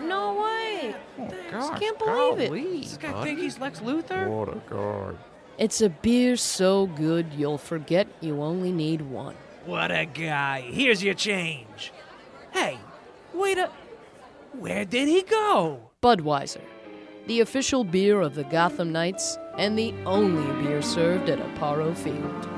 No 0.00 0.34
way! 0.42 0.94
Oh, 1.18 1.28
Gosh, 1.50 1.78
can't 1.80 1.98
believe 1.98 2.38
it. 2.40 2.48
golly, 2.48 2.80
Does 2.82 2.88
this 2.90 2.96
guy 2.98 3.12
buddy. 3.12 3.30
think 3.30 3.40
he's 3.40 3.58
Lex 3.58 3.80
Luthor? 3.80 4.28
What 4.28 4.48
a 4.48 4.60
guy. 4.70 5.18
It's 5.58 5.80
a 5.80 5.88
beer 5.88 6.36
so 6.36 6.86
good 6.86 7.26
you'll 7.36 7.58
forget 7.58 8.06
you 8.20 8.40
only 8.42 8.70
need 8.72 9.02
one. 9.02 9.34
What 9.66 9.90
a 9.90 10.06
guy. 10.06 10.60
Here's 10.62 11.02
your 11.02 11.14
change. 11.14 11.92
Hey, 12.52 12.78
wait 13.34 13.58
a. 13.58 13.70
Where 14.52 14.84
did 14.84 15.08
he 15.08 15.22
go? 15.22 15.90
Budweiser, 16.02 16.60
the 17.28 17.40
official 17.40 17.84
beer 17.84 18.22
of 18.22 18.34
the 18.34 18.44
Gotham 18.44 18.90
Knights 18.90 19.36
and 19.58 19.78
the 19.78 19.92
only 20.06 20.50
beer 20.62 20.80
served 20.80 21.28
at 21.28 21.38
Aparo 21.38 21.94
Field. 21.94 22.48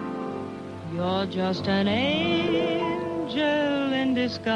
You're 0.94 1.26
just 1.26 1.66
an 1.66 1.88
angel 1.88 3.42
in 3.92 4.14
disguise 4.14 4.52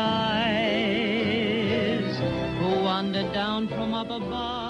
who 2.61 2.85
wandered 2.85 3.33
down 3.33 3.67
from 3.67 3.93
up 3.93 4.07
above. 4.07 4.63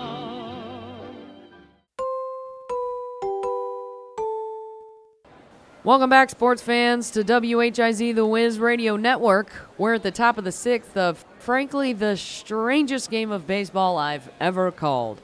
Welcome 5.85 6.09
back, 6.09 6.31
sports 6.31 6.63
fans, 6.63 7.11
to 7.11 7.23
WHIZ 7.23 8.15
The 8.15 8.25
Wiz 8.25 8.59
Radio 8.59 8.97
Network. 8.97 9.53
We're 9.77 9.93
at 9.93 10.03
the 10.03 10.11
top 10.11 10.39
of 10.39 10.45
the 10.45 10.53
sixth 10.53 10.97
of, 10.97 11.23
frankly, 11.39 11.93
the 11.93 12.17
strangest 12.17 13.11
game 13.11 13.31
of 13.31 13.47
baseball 13.47 13.99
I've 13.99 14.31
ever 14.41 14.73
called. 14.73 15.21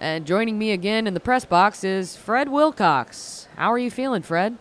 And 0.00 0.26
joining 0.26 0.58
me 0.58 0.70
again 0.70 1.08
in 1.08 1.14
the 1.14 1.20
press 1.20 1.44
box 1.44 1.82
is 1.82 2.16
Fred 2.16 2.48
Wilcox. 2.48 3.48
How 3.56 3.72
are 3.72 3.78
you 3.78 3.90
feeling, 3.90 4.22
Fred? 4.22 4.56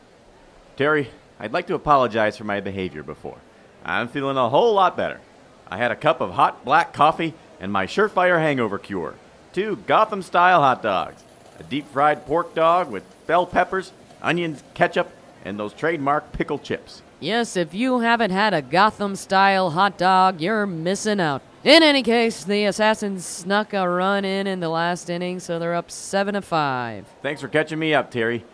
Terry, 0.75 1.11
I'd 1.39 1.53
like 1.53 1.67
to 1.67 1.75
apologize 1.75 2.37
for 2.37 2.43
my 2.43 2.59
behavior 2.59 3.03
before. 3.03 3.37
I'm 3.85 4.07
feeling 4.07 4.37
a 4.37 4.49
whole 4.49 4.73
lot 4.73 4.97
better. 4.97 5.19
I 5.67 5.77
had 5.77 5.91
a 5.91 5.95
cup 5.95 6.21
of 6.21 6.31
hot 6.31 6.65
black 6.65 6.91
coffee 6.91 7.35
and 7.59 7.71
my 7.71 7.85
surefire 7.85 8.39
hangover 8.39 8.79
cure. 8.79 9.13
Two 9.53 9.77
Gotham 9.85 10.23
style 10.23 10.61
hot 10.61 10.81
dogs, 10.81 11.23
a 11.59 11.63
deep 11.63 11.87
fried 11.91 12.25
pork 12.25 12.55
dog 12.55 12.89
with 12.89 13.03
bell 13.27 13.45
peppers, 13.45 13.91
onions, 14.23 14.63
ketchup, 14.73 15.11
and 15.45 15.59
those 15.59 15.73
trademark 15.73 16.31
pickle 16.31 16.57
chips. 16.57 17.03
Yes, 17.19 17.55
if 17.55 17.75
you 17.75 17.99
haven't 17.99 18.31
had 18.31 18.55
a 18.55 18.61
Gotham 18.63 19.15
style 19.15 19.71
hot 19.71 19.99
dog, 19.99 20.41
you're 20.41 20.65
missing 20.65 21.19
out. 21.19 21.43
In 21.67 21.83
any 21.83 22.01
case, 22.01 22.45
the 22.45 22.63
Assassins 22.63 23.25
snuck 23.25 23.73
a 23.73 23.89
run 23.89 24.23
in 24.23 24.47
in 24.47 24.61
the 24.61 24.69
last 24.69 25.09
inning, 25.09 25.41
so 25.41 25.59
they're 25.59 25.75
up 25.75 25.91
7 25.91 26.35
to 26.35 26.41
5. 26.41 27.05
Thanks 27.21 27.41
for 27.41 27.49
catching 27.49 27.77
me 27.77 27.93
up, 27.93 28.09
Terry. 28.09 28.45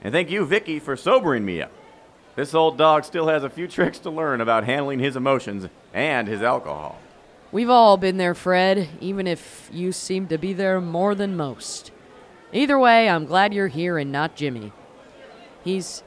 And 0.00 0.12
thank 0.12 0.30
you, 0.30 0.46
Vicky, 0.46 0.78
for 0.78 0.96
sobering 0.96 1.44
me 1.44 1.60
up. 1.60 1.72
This 2.36 2.54
old 2.54 2.78
dog 2.78 3.04
still 3.04 3.26
has 3.26 3.42
a 3.42 3.50
few 3.50 3.66
tricks 3.66 3.98
to 3.98 4.10
learn 4.10 4.40
about 4.40 4.62
handling 4.62 5.00
his 5.00 5.16
emotions 5.16 5.66
and 5.92 6.28
his 6.28 6.40
alcohol. 6.40 7.00
We've 7.50 7.68
all 7.68 7.96
been 7.96 8.16
there, 8.16 8.32
Fred, 8.32 8.88
even 9.00 9.26
if 9.26 9.68
you 9.72 9.90
seem 9.90 10.28
to 10.28 10.38
be 10.38 10.52
there 10.52 10.80
more 10.80 11.16
than 11.16 11.36
most. 11.36 11.90
Either 12.52 12.78
way, 12.78 13.08
I'm 13.08 13.26
glad 13.26 13.52
you're 13.52 13.66
here 13.66 13.98
and 13.98 14.12
not 14.12 14.36
Jimmy. 14.36 14.70
He's. 15.64 16.04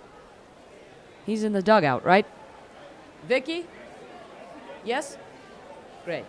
He's 1.26 1.44
in 1.44 1.52
the 1.52 1.62
dugout, 1.62 2.06
right? 2.06 2.26
Vicky? 3.28 3.66
Yes? 4.86 5.18
Great. 6.06 6.24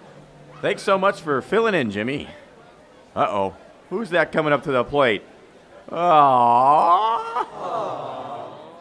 Thanks 0.63 0.83
so 0.83 0.97
much 0.99 1.21
for 1.21 1.43
filling 1.43 1.75
in, 1.75 1.91
Jimmy. 1.91 2.29
Uh 3.15 3.27
oh. 3.29 3.57
Who's 3.91 4.11
that 4.11 4.33
coming 4.33 4.53
up 4.53 4.65
to 4.65 4.73
the 4.73 4.85
plate? 4.85 5.23
Aww. 5.91 7.47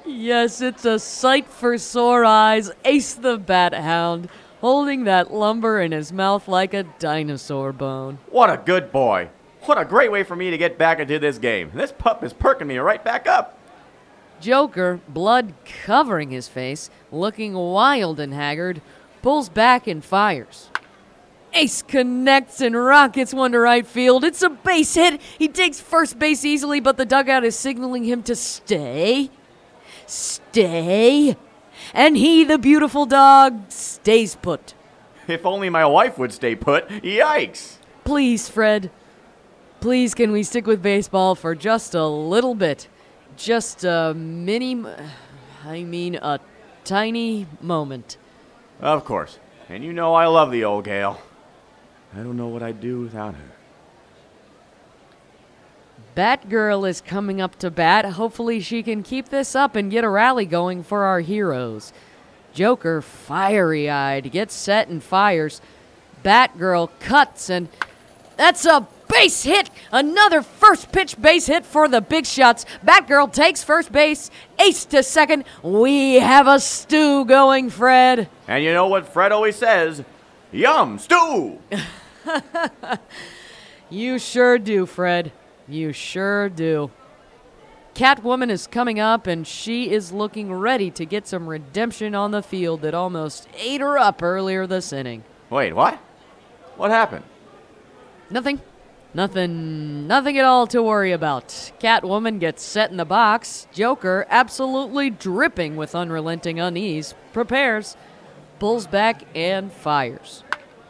Yes, 0.06 0.62
it's 0.62 0.86
a 0.86 0.98
sight 0.98 1.48
for 1.48 1.78
sore 1.78 2.26
eyes. 2.26 2.72
Ace 2.86 3.14
the 3.14 3.38
Bat 3.38 3.74
Hound, 3.76 4.30
holding 4.62 5.04
that 5.04 5.32
lumber 5.32 5.80
in 5.80 5.92
his 5.92 6.12
mouth 6.12 6.48
like 6.48 6.74
a 6.74 6.84
dinosaur 7.00 7.72
bone. 7.72 8.18
What 8.32 8.50
a 8.50 8.58
good 8.58 8.92
boy. 8.92 9.30
What 9.64 9.80
a 9.80 9.86
great 9.86 10.12
way 10.12 10.24
for 10.24 10.36
me 10.36 10.52
to 10.52 10.58
get 10.58 10.78
back 10.78 11.00
into 11.00 11.20
this 11.20 11.38
game. 11.38 11.72
This 11.74 11.92
pup 11.92 12.24
is 12.24 12.34
perking 12.34 12.68
me 12.68 12.78
right 12.78 13.04
back 13.04 13.28
up. 13.28 13.60
Joker, 14.40 15.00
blood 15.08 15.54
covering 15.86 16.32
his 16.32 16.48
face, 16.48 16.90
looking 17.12 17.54
wild 17.54 18.20
and 18.20 18.34
haggard, 18.34 18.82
pulls 19.22 19.50
back 19.50 19.88
and 19.88 20.04
fires. 20.04 20.70
Ace 21.56 21.82
connects 21.82 22.60
and 22.60 22.76
rockets 22.76 23.34
one 23.34 23.54
to 23.54 23.60
right 23.60 23.88
field. 23.88 24.26
It's 24.26 24.42
a 24.42 24.50
base 24.50 24.94
hit. 24.96 25.22
He 25.40 25.48
takes 25.48 25.80
first 25.80 26.20
base 26.20 26.44
easily, 26.44 26.82
but 26.82 26.98
the 26.98 27.06
dugout 27.06 27.46
is 27.46 27.58
signaling 27.58 28.04
him 28.04 28.24
to 28.24 28.36
stay. 28.36 29.30
Stay. 30.06 31.38
And 31.94 32.18
he, 32.18 32.44
the 32.44 32.58
beautiful 32.58 33.06
dog, 33.06 33.72
stays 33.72 34.36
put. 34.36 34.74
If 35.28 35.46
only 35.46 35.70
my 35.70 35.86
wife 35.86 36.18
would 36.18 36.34
stay 36.34 36.56
put. 36.56 36.90
Yikes. 36.90 37.78
Please, 38.04 38.50
Fred. 38.50 38.92
Please, 39.80 40.14
can 40.14 40.34
we 40.34 40.44
stick 40.44 40.68
with 40.68 40.82
baseball 40.82 41.36
for 41.36 41.56
just 41.56 41.96
a 41.96 42.06
little 42.06 42.54
bit? 42.54 42.90
Just 43.38 43.86
a 43.86 44.14
mini. 44.14 44.84
I 45.66 45.84
mean, 45.84 46.16
a 46.16 46.40
tiny 46.84 47.48
moment. 47.62 48.18
Of 48.82 49.06
course. 49.06 49.40
And 49.70 49.84
you 49.84 49.94
know 49.94 50.14
I 50.14 50.26
love 50.28 50.52
the 50.52 50.66
old 50.66 50.84
gal. 50.84 51.22
I 52.16 52.20
don't 52.20 52.38
know 52.38 52.48
what 52.48 52.64
I'd 52.64 52.80
do 52.80 53.02
without 53.02 53.36
her. 53.36 53.52
Batgirl 56.16 56.88
is 56.90 57.02
coming 57.02 57.42
up 57.42 57.58
to 57.60 57.70
bat. 57.70 58.06
Hopefully, 58.06 58.62
she 58.62 58.82
can 58.84 59.04
keep 59.04 59.30
this 59.30 59.54
up 59.54 59.76
and 59.76 59.92
get 59.92 60.06
a 60.06 60.10
rally 60.10 60.46
going 60.46 60.82
for 60.82 61.04
our 61.04 61.20
heroes. 61.20 61.92
Joker, 62.54 63.02
fiery 63.02 63.90
eyed, 63.90 64.32
gets 64.32 64.54
set 64.54 64.88
and 64.88 65.04
fires. 65.04 65.62
Batgirl 66.24 66.90
cuts, 67.02 67.50
and 67.50 67.68
that's 68.38 68.66
a 68.66 68.88
base 69.10 69.44
hit! 69.44 69.70
Another 69.92 70.42
first 70.42 70.94
pitch 70.94 71.22
base 71.22 71.48
hit 71.48 71.66
for 71.66 71.90
the 71.90 72.00
big 72.00 72.26
shots. 72.26 72.66
Batgirl 72.86 73.34
takes 73.34 73.62
first 73.62 73.92
base, 73.92 74.32
ace 74.58 74.86
to 74.86 75.04
second. 75.04 75.44
We 75.64 76.16
have 76.16 76.48
a 76.48 76.62
stew 76.62 77.26
going, 77.26 77.70
Fred. 77.70 78.30
And 78.48 78.64
you 78.64 78.72
know 78.74 78.88
what 78.88 79.06
Fred 79.06 79.34
always 79.34 79.58
says? 79.58 80.02
Yum, 80.54 80.98
stew! 80.98 81.60
You 83.90 84.18
sure 84.18 84.58
do, 84.58 84.86
Fred. 84.86 85.32
You 85.68 85.94
sure 85.94 86.50
do. 86.50 86.92
Catwoman 87.94 88.50
is 88.50 88.68
coming 88.68 89.00
up, 89.00 89.28
and 89.28 89.46
she 89.46 89.92
is 89.92 90.12
looking 90.12 90.52
ready 90.52 90.90
to 90.92 91.06
get 91.06 91.28
some 91.28 91.48
redemption 91.48 92.16
on 92.16 92.32
the 92.32 92.42
field 92.42 92.82
that 92.82 92.94
almost 92.94 93.48
ate 93.58 93.82
her 93.82 93.98
up 93.98 94.22
earlier 94.24 94.66
this 94.68 94.92
inning. 94.92 95.24
Wait, 95.50 95.74
what? 95.74 95.96
What 96.78 96.92
happened? 96.92 97.24
Nothing. 98.30 98.60
Nothing. 99.14 100.08
Nothing 100.08 100.38
at 100.38 100.46
all 100.46 100.68
to 100.68 100.82
worry 100.84 101.12
about. 101.12 101.48
Catwoman 101.80 102.40
gets 102.40 102.64
set 102.64 102.92
in 102.92 102.98
the 102.98 103.06
box. 103.06 103.68
Joker, 103.72 104.26
absolutely 104.30 105.10
dripping 105.12 105.76
with 105.76 105.96
unrelenting 105.96 106.60
unease, 106.60 107.14
prepares, 107.32 107.96
pulls 108.60 108.88
back, 108.88 109.24
and 109.36 109.72
fires. 109.72 110.44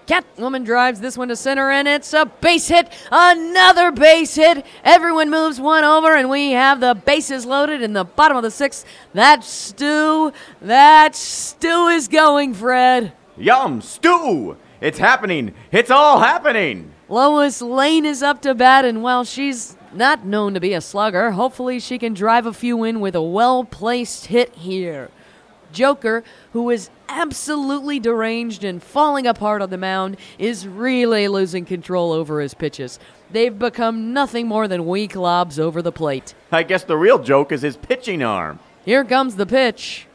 Catwoman 0.08 0.66
drives 0.66 1.00
this 1.00 1.18
one 1.18 1.30
to 1.30 1.36
center, 1.36 1.72
and 1.72 1.88
it's 1.88 2.14
a 2.14 2.26
base 2.26 2.68
hit. 2.68 2.92
Another 3.12 3.92
base 3.92 4.36
hit. 4.36 4.66
Everyone 4.84 5.30
moves 5.30 5.60
one 5.60 5.84
over, 5.84 6.16
and 6.16 6.30
we 6.30 6.52
have 6.52 6.80
the 6.80 6.94
bases 6.94 7.46
loaded 7.46 7.82
in 7.82 7.94
the 7.94 8.04
bottom 8.04 8.38
of 8.38 8.44
the 8.44 8.52
sixth. 8.52 8.86
That 9.14 9.44
stew, 9.44 10.32
that 10.62 11.16
stew 11.16 11.88
is 11.88 12.08
going, 12.08 12.54
Fred. 12.54 13.14
Yum, 13.38 13.82
stew! 13.82 14.58
It's 14.80 15.00
happening! 15.00 15.54
It's 15.72 15.92
all 15.92 16.20
happening! 16.20 16.92
Lois 17.10 17.62
Lane 17.62 18.06
is 18.06 18.22
up 18.22 18.42
to 18.44 18.54
bat, 18.54 18.86
and 18.86 19.02
while 19.02 19.24
she's 19.24 19.76
not 19.94 20.26
known 20.26 20.54
to 20.54 20.60
be 20.60 20.74
a 20.74 20.82
slugger, 20.82 21.32
hopefully 21.32 21.80
she 21.80 21.98
can 21.98 22.14
drive 22.14 22.46
a 22.46 22.54
few 22.54 22.84
in 22.84 23.00
with 23.00 23.16
a 23.16 23.22
well 23.22 23.64
placed 23.64 24.28
hit 24.28 24.54
here. 24.56 25.10
Joker, 25.72 26.24
who 26.54 26.70
is 26.70 26.90
absolutely 27.10 28.00
deranged 28.00 28.64
and 28.64 28.82
falling 28.82 29.28
apart 29.28 29.62
on 29.62 29.70
the 29.70 29.78
mound, 29.78 30.18
is 30.38 30.68
really 30.68 31.28
losing 31.28 31.66
control 31.66 32.12
over 32.12 32.42
his 32.42 32.54
pitches. 32.54 33.00
They've 33.32 33.58
become 33.58 34.14
nothing 34.14 34.48
more 34.48 34.68
than 34.68 34.86
weak 34.86 35.16
lobs 35.16 35.60
over 35.60 35.82
the 35.82 35.92
plate. 35.92 36.34
I 36.52 36.64
guess 36.64 36.84
the 36.84 36.98
real 36.98 37.20
joke 37.20 37.52
is 37.52 37.62
his 37.62 37.78
pitching 37.78 38.22
arm. 38.22 38.60
Here 38.86 39.04
comes 39.04 39.36
the 39.36 39.46
pitch. 39.46 40.08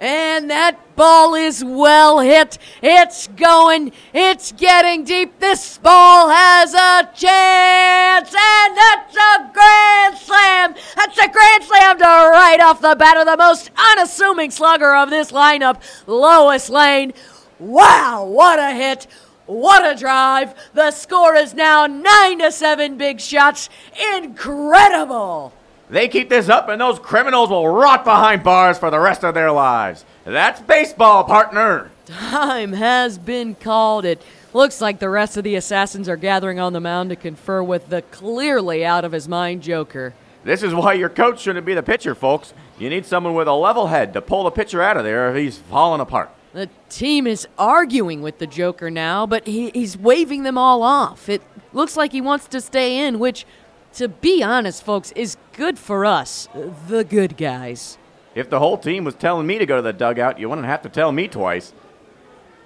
And 0.00 0.50
that 0.50 0.96
ball 0.96 1.34
is 1.34 1.64
well 1.64 2.20
hit. 2.20 2.58
It's 2.82 3.28
going. 3.28 3.92
It's 4.12 4.52
getting 4.52 5.04
deep. 5.04 5.38
This 5.38 5.78
ball 5.78 6.28
has 6.28 6.74
a 6.74 7.08
chance. 7.14 8.34
And 8.34 8.76
that's 8.76 9.16
a 9.16 9.50
grand 9.52 10.18
slam. 10.18 10.74
That's 10.96 11.18
a 11.18 11.28
grand 11.28 11.64
slam 11.64 11.98
to 11.98 12.04
right 12.04 12.60
off 12.60 12.80
the 12.80 12.96
bat 12.96 13.16
of 13.16 13.26
the 13.26 13.36
most 13.36 13.70
unassuming 13.92 14.50
slugger 14.50 14.94
of 14.94 15.10
this 15.10 15.32
lineup, 15.32 15.80
Lois 16.06 16.68
Lane. 16.68 17.12
Wow, 17.58 18.26
what 18.26 18.58
a 18.58 18.72
hit. 18.72 19.06
What 19.46 19.84
a 19.84 19.98
drive. 19.98 20.54
The 20.72 20.90
score 20.90 21.36
is 21.36 21.54
now 21.54 21.86
9 21.86 22.38
to 22.38 22.50
7 22.50 22.96
big 22.96 23.20
shots. 23.20 23.68
Incredible. 24.14 25.52
They 25.94 26.08
keep 26.08 26.28
this 26.28 26.48
up, 26.48 26.68
and 26.68 26.80
those 26.80 26.98
criminals 26.98 27.50
will 27.50 27.68
rot 27.68 28.04
behind 28.04 28.42
bars 28.42 28.76
for 28.80 28.90
the 28.90 28.98
rest 28.98 29.22
of 29.22 29.32
their 29.32 29.52
lives. 29.52 30.04
That's 30.24 30.60
baseball, 30.60 31.22
partner. 31.22 31.92
Time 32.04 32.72
has 32.72 33.16
been 33.16 33.54
called. 33.54 34.04
It 34.04 34.20
looks 34.52 34.80
like 34.80 34.98
the 34.98 35.08
rest 35.08 35.36
of 35.36 35.44
the 35.44 35.54
assassins 35.54 36.08
are 36.08 36.16
gathering 36.16 36.58
on 36.58 36.72
the 36.72 36.80
mound 36.80 37.10
to 37.10 37.16
confer 37.16 37.62
with 37.62 37.90
the 37.90 38.02
clearly 38.02 38.84
out 38.84 39.04
of 39.04 39.12
his 39.12 39.28
mind 39.28 39.62
Joker. 39.62 40.14
This 40.42 40.64
is 40.64 40.74
why 40.74 40.94
your 40.94 41.08
coach 41.08 41.40
shouldn't 41.40 41.64
be 41.64 41.74
the 41.74 41.82
pitcher, 41.84 42.16
folks. 42.16 42.54
You 42.76 42.90
need 42.90 43.06
someone 43.06 43.34
with 43.34 43.46
a 43.46 43.52
level 43.52 43.86
head 43.86 44.14
to 44.14 44.20
pull 44.20 44.42
the 44.42 44.50
pitcher 44.50 44.82
out 44.82 44.96
of 44.96 45.04
there 45.04 45.30
if 45.30 45.36
he's 45.36 45.58
falling 45.58 46.00
apart. 46.00 46.28
The 46.54 46.68
team 46.88 47.28
is 47.28 47.46
arguing 47.56 48.20
with 48.20 48.38
the 48.38 48.48
Joker 48.48 48.90
now, 48.90 49.26
but 49.26 49.46
he, 49.46 49.70
he's 49.70 49.96
waving 49.96 50.42
them 50.42 50.58
all 50.58 50.82
off. 50.82 51.28
It 51.28 51.42
looks 51.72 51.96
like 51.96 52.10
he 52.10 52.20
wants 52.20 52.48
to 52.48 52.60
stay 52.60 53.06
in, 53.06 53.20
which, 53.20 53.46
to 53.94 54.08
be 54.08 54.42
honest, 54.42 54.82
folks, 54.82 55.12
is 55.12 55.36
good 55.52 55.78
for 55.78 56.04
us, 56.04 56.48
the 56.88 57.04
good 57.04 57.36
guys. 57.36 57.98
If 58.34 58.50
the 58.50 58.58
whole 58.58 58.76
team 58.78 59.04
was 59.04 59.14
telling 59.14 59.46
me 59.46 59.58
to 59.58 59.66
go 59.66 59.76
to 59.76 59.82
the 59.82 59.92
dugout, 59.92 60.38
you 60.38 60.48
wouldn't 60.48 60.66
have 60.66 60.82
to 60.82 60.88
tell 60.88 61.12
me 61.12 61.28
twice. 61.28 61.72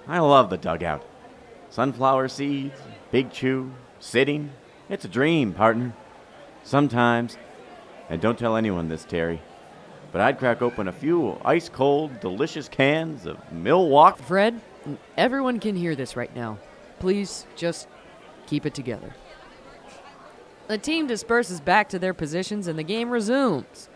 I 0.07 0.19
love 0.19 0.49
the 0.49 0.57
dugout. 0.57 1.05
Sunflower 1.69 2.29
seeds, 2.29 2.79
Big 3.11 3.31
Chew, 3.31 3.71
sitting. 3.99 4.51
It's 4.89 5.05
a 5.05 5.09
dream, 5.09 5.53
partner. 5.53 5.93
Sometimes, 6.63 7.37
and 8.09 8.19
don't 8.19 8.39
tell 8.39 8.55
anyone 8.55 8.89
this, 8.89 9.05
Terry, 9.05 9.39
but 10.11 10.21
I'd 10.21 10.39
crack 10.39 10.63
open 10.63 10.87
a 10.87 10.91
few 10.91 11.39
ice 11.45 11.69
cold, 11.69 12.19
delicious 12.19 12.67
cans 12.67 13.27
of 13.27 13.37
Milwaukee. 13.51 14.23
Fred, 14.23 14.59
everyone 15.15 15.59
can 15.59 15.75
hear 15.75 15.95
this 15.95 16.15
right 16.15 16.35
now. 16.35 16.57
Please 16.97 17.45
just 17.55 17.87
keep 18.47 18.65
it 18.65 18.73
together. 18.73 19.13
The 20.69 20.77
team 20.77 21.07
disperses 21.07 21.59
back 21.59 21.89
to 21.89 21.97
their 21.97 22.13
positions 22.13 22.67
and 22.67 22.77
the 22.77 22.83
game 22.83 23.09
resumes. 23.09 23.89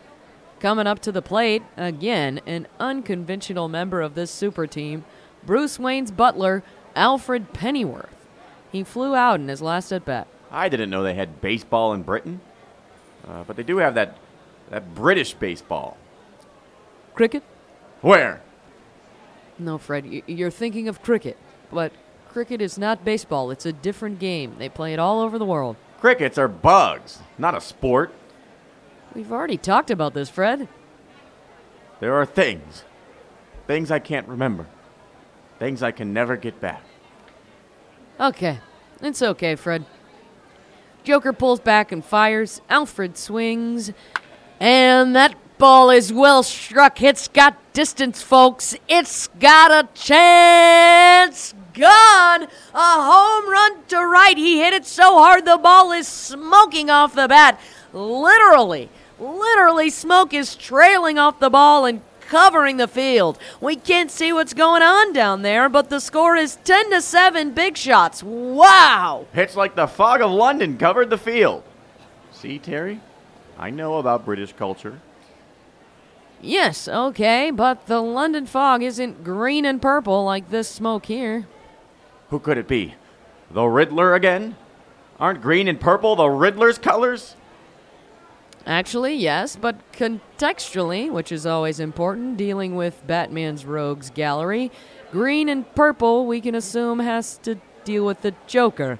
Coming 0.60 0.88
up 0.88 0.98
to 1.01 1.12
the 1.12 1.22
plate, 1.22 1.62
again, 1.77 2.42
an 2.48 2.68
unconventional 2.80 3.70
member 3.70 4.01
of 4.01 4.15
this 4.15 4.32
super 4.32 4.65
team, 4.65 5.06
Bruce 5.46 5.77
Wayne's 5.77 6.10
butler, 6.10 6.63
Alfred 6.96 7.53
Pennyworth. 7.53 8.15
He 8.72 8.84
flew 8.84 9.13
out 9.13 9.39
in 9.39 9.50
his 9.50 9.62
last 9.62 9.92
at 9.92 10.03
bat. 10.03 10.27
I 10.50 10.68
didn't 10.68 10.89
know 10.89 11.03
they 11.03 11.13
had 11.13 11.42
baseball 11.42 11.94
in 11.94 12.01
Britain, 12.01 12.42
uh, 13.27 13.44
but 13.44 13.56
they 13.56 13.63
do 13.63 13.77
have 13.77 13.94
that 13.94 14.18
that 14.72 14.96
British 14.96 15.36
baseball. 15.36 15.96
Cricket? 17.13 17.44
Where? 18.01 18.42
No, 19.60 19.77
Fred, 19.77 20.24
you're 20.25 20.50
thinking 20.50 20.88
of 20.88 21.03
cricket. 21.03 21.38
But 21.72 21.92
cricket 22.30 22.62
is 22.63 22.80
not 22.80 23.06
baseball, 23.06 23.51
it's 23.51 23.68
a 23.68 23.74
different 23.74 24.18
game. 24.18 24.56
They 24.58 24.70
play 24.70 24.92
it 24.92 25.00
all 25.00 25.22
over 25.22 25.38
the 25.38 25.46
world. 25.46 25.75
Crickets 26.04 26.38
are 26.38 26.50
bugs, 26.50 27.20
not 27.38 27.56
a 27.56 27.62
sport. 27.62 28.14
We've 29.16 29.32
already 29.32 29.56
talked 29.56 29.90
about 29.90 30.14
this, 30.14 30.30
Fred. 30.30 30.68
There 32.02 32.13
are 32.16 32.26
things, 32.26 32.84
things 33.68 33.89
I 33.89 34.00
can't 34.00 34.28
remember, 34.28 34.68
things 35.60 35.82
I 35.82 35.92
can 35.92 36.12
never 36.12 36.36
get 36.36 36.60
back. 36.60 36.84
Okay, 38.20 38.60
it's 39.00 39.22
okay, 39.22 39.56
Fred. 39.56 39.86
Joker 41.06 41.32
pulls 41.32 41.62
back 41.62 41.94
and 41.94 42.04
fires. 42.04 42.60
Alfred 42.70 43.18
swings. 43.18 43.94
And 44.60 45.16
that 45.16 45.38
ball 45.58 45.89
is 45.89 46.12
well 46.12 46.44
struck. 46.44 47.02
It's 47.02 47.30
got 47.30 47.56
distance, 47.72 48.22
folks. 48.22 48.76
It's 48.89 49.28
got 49.39 49.72
a 49.72 49.88
chance. 49.94 51.54
Gone. 51.74 52.44
A 52.44 52.48
home 52.74 53.50
run 53.50 53.84
to 53.88 53.98
right. 53.98 54.38
He 54.38 54.60
hit 54.60 54.74
it 54.74 54.86
so 54.86 55.18
hard 55.18 55.46
the 55.46 55.58
ball 55.58 55.92
is 55.92 56.08
smoking 56.08 56.90
off 56.90 57.16
the 57.16 57.28
bat. 57.28 57.60
Literally, 57.92 58.90
literally, 59.20 59.90
smoke 59.90 60.34
is 60.34 60.56
trailing 60.56 61.18
off 61.18 61.40
the 61.40 61.50
ball 61.50 61.86
and 61.86 62.02
covering 62.22 62.78
the 62.78 62.88
field. 62.88 63.38
We 63.62 63.76
can't 63.76 64.10
see 64.10 64.34
what's 64.34 64.54
going 64.54 64.82
on 64.82 65.14
down 65.14 65.42
there, 65.42 65.70
but 65.70 65.90
the 65.90 66.00
score 66.00 66.36
is 66.36 66.58
10 66.64 66.92
to 66.92 67.02
7 67.02 67.52
big 67.52 67.78
shots. 67.78 68.24
Wow! 68.24 69.28
It's 69.34 69.56
like 69.56 69.76
the 69.76 69.88
fog 69.88 70.22
of 70.22 70.32
London 70.32 70.78
covered 70.78 71.10
the 71.10 71.18
field. 71.18 71.64
See, 72.32 72.60
Terry? 72.60 73.02
I 73.58 73.70
know 73.70 73.98
about 73.98 74.26
British 74.26 74.54
culture. 74.54 75.00
Yes, 76.42 76.88
okay, 76.88 77.52
but 77.52 77.88
the 77.88 78.02
London 78.02 78.46
fog 78.46 78.84
isn't 78.84 79.24
green 79.24 79.64
and 79.64 79.82
purple 79.82 80.26
like 80.26 80.50
this 80.50 80.68
smoke 80.68 81.06
here. 81.06 81.48
Who 82.34 82.39
could 82.39 82.58
it 82.58 82.67
be? 82.67 82.96
The 83.52 83.63
Riddler 83.63 84.15
again? 84.15 84.56
Aren't 85.19 85.43
green 85.43 85.67
and 85.67 85.80
purple 85.80 86.15
the 86.15 86.30
Riddler's 86.30 86.80
colors? 86.80 87.36
Actually, 88.65 89.13
yes, 89.13 89.56
but 89.56 89.76
contextually, 89.91 91.12
which 91.12 91.32
is 91.32 91.46
always 91.46 91.80
important, 91.80 92.38
dealing 92.38 92.76
with 92.76 93.06
Batman's 93.06 93.65
rogues 93.65 94.10
gallery, 94.10 94.72
green 95.12 95.48
and 95.48 95.76
purple 95.76 96.26
we 96.26 96.41
can 96.41 96.56
assume 96.56 96.98
has 96.98 97.38
to 97.43 97.62
deal 97.84 98.04
with 98.04 98.24
the 98.24 98.34
Joker. 98.48 98.98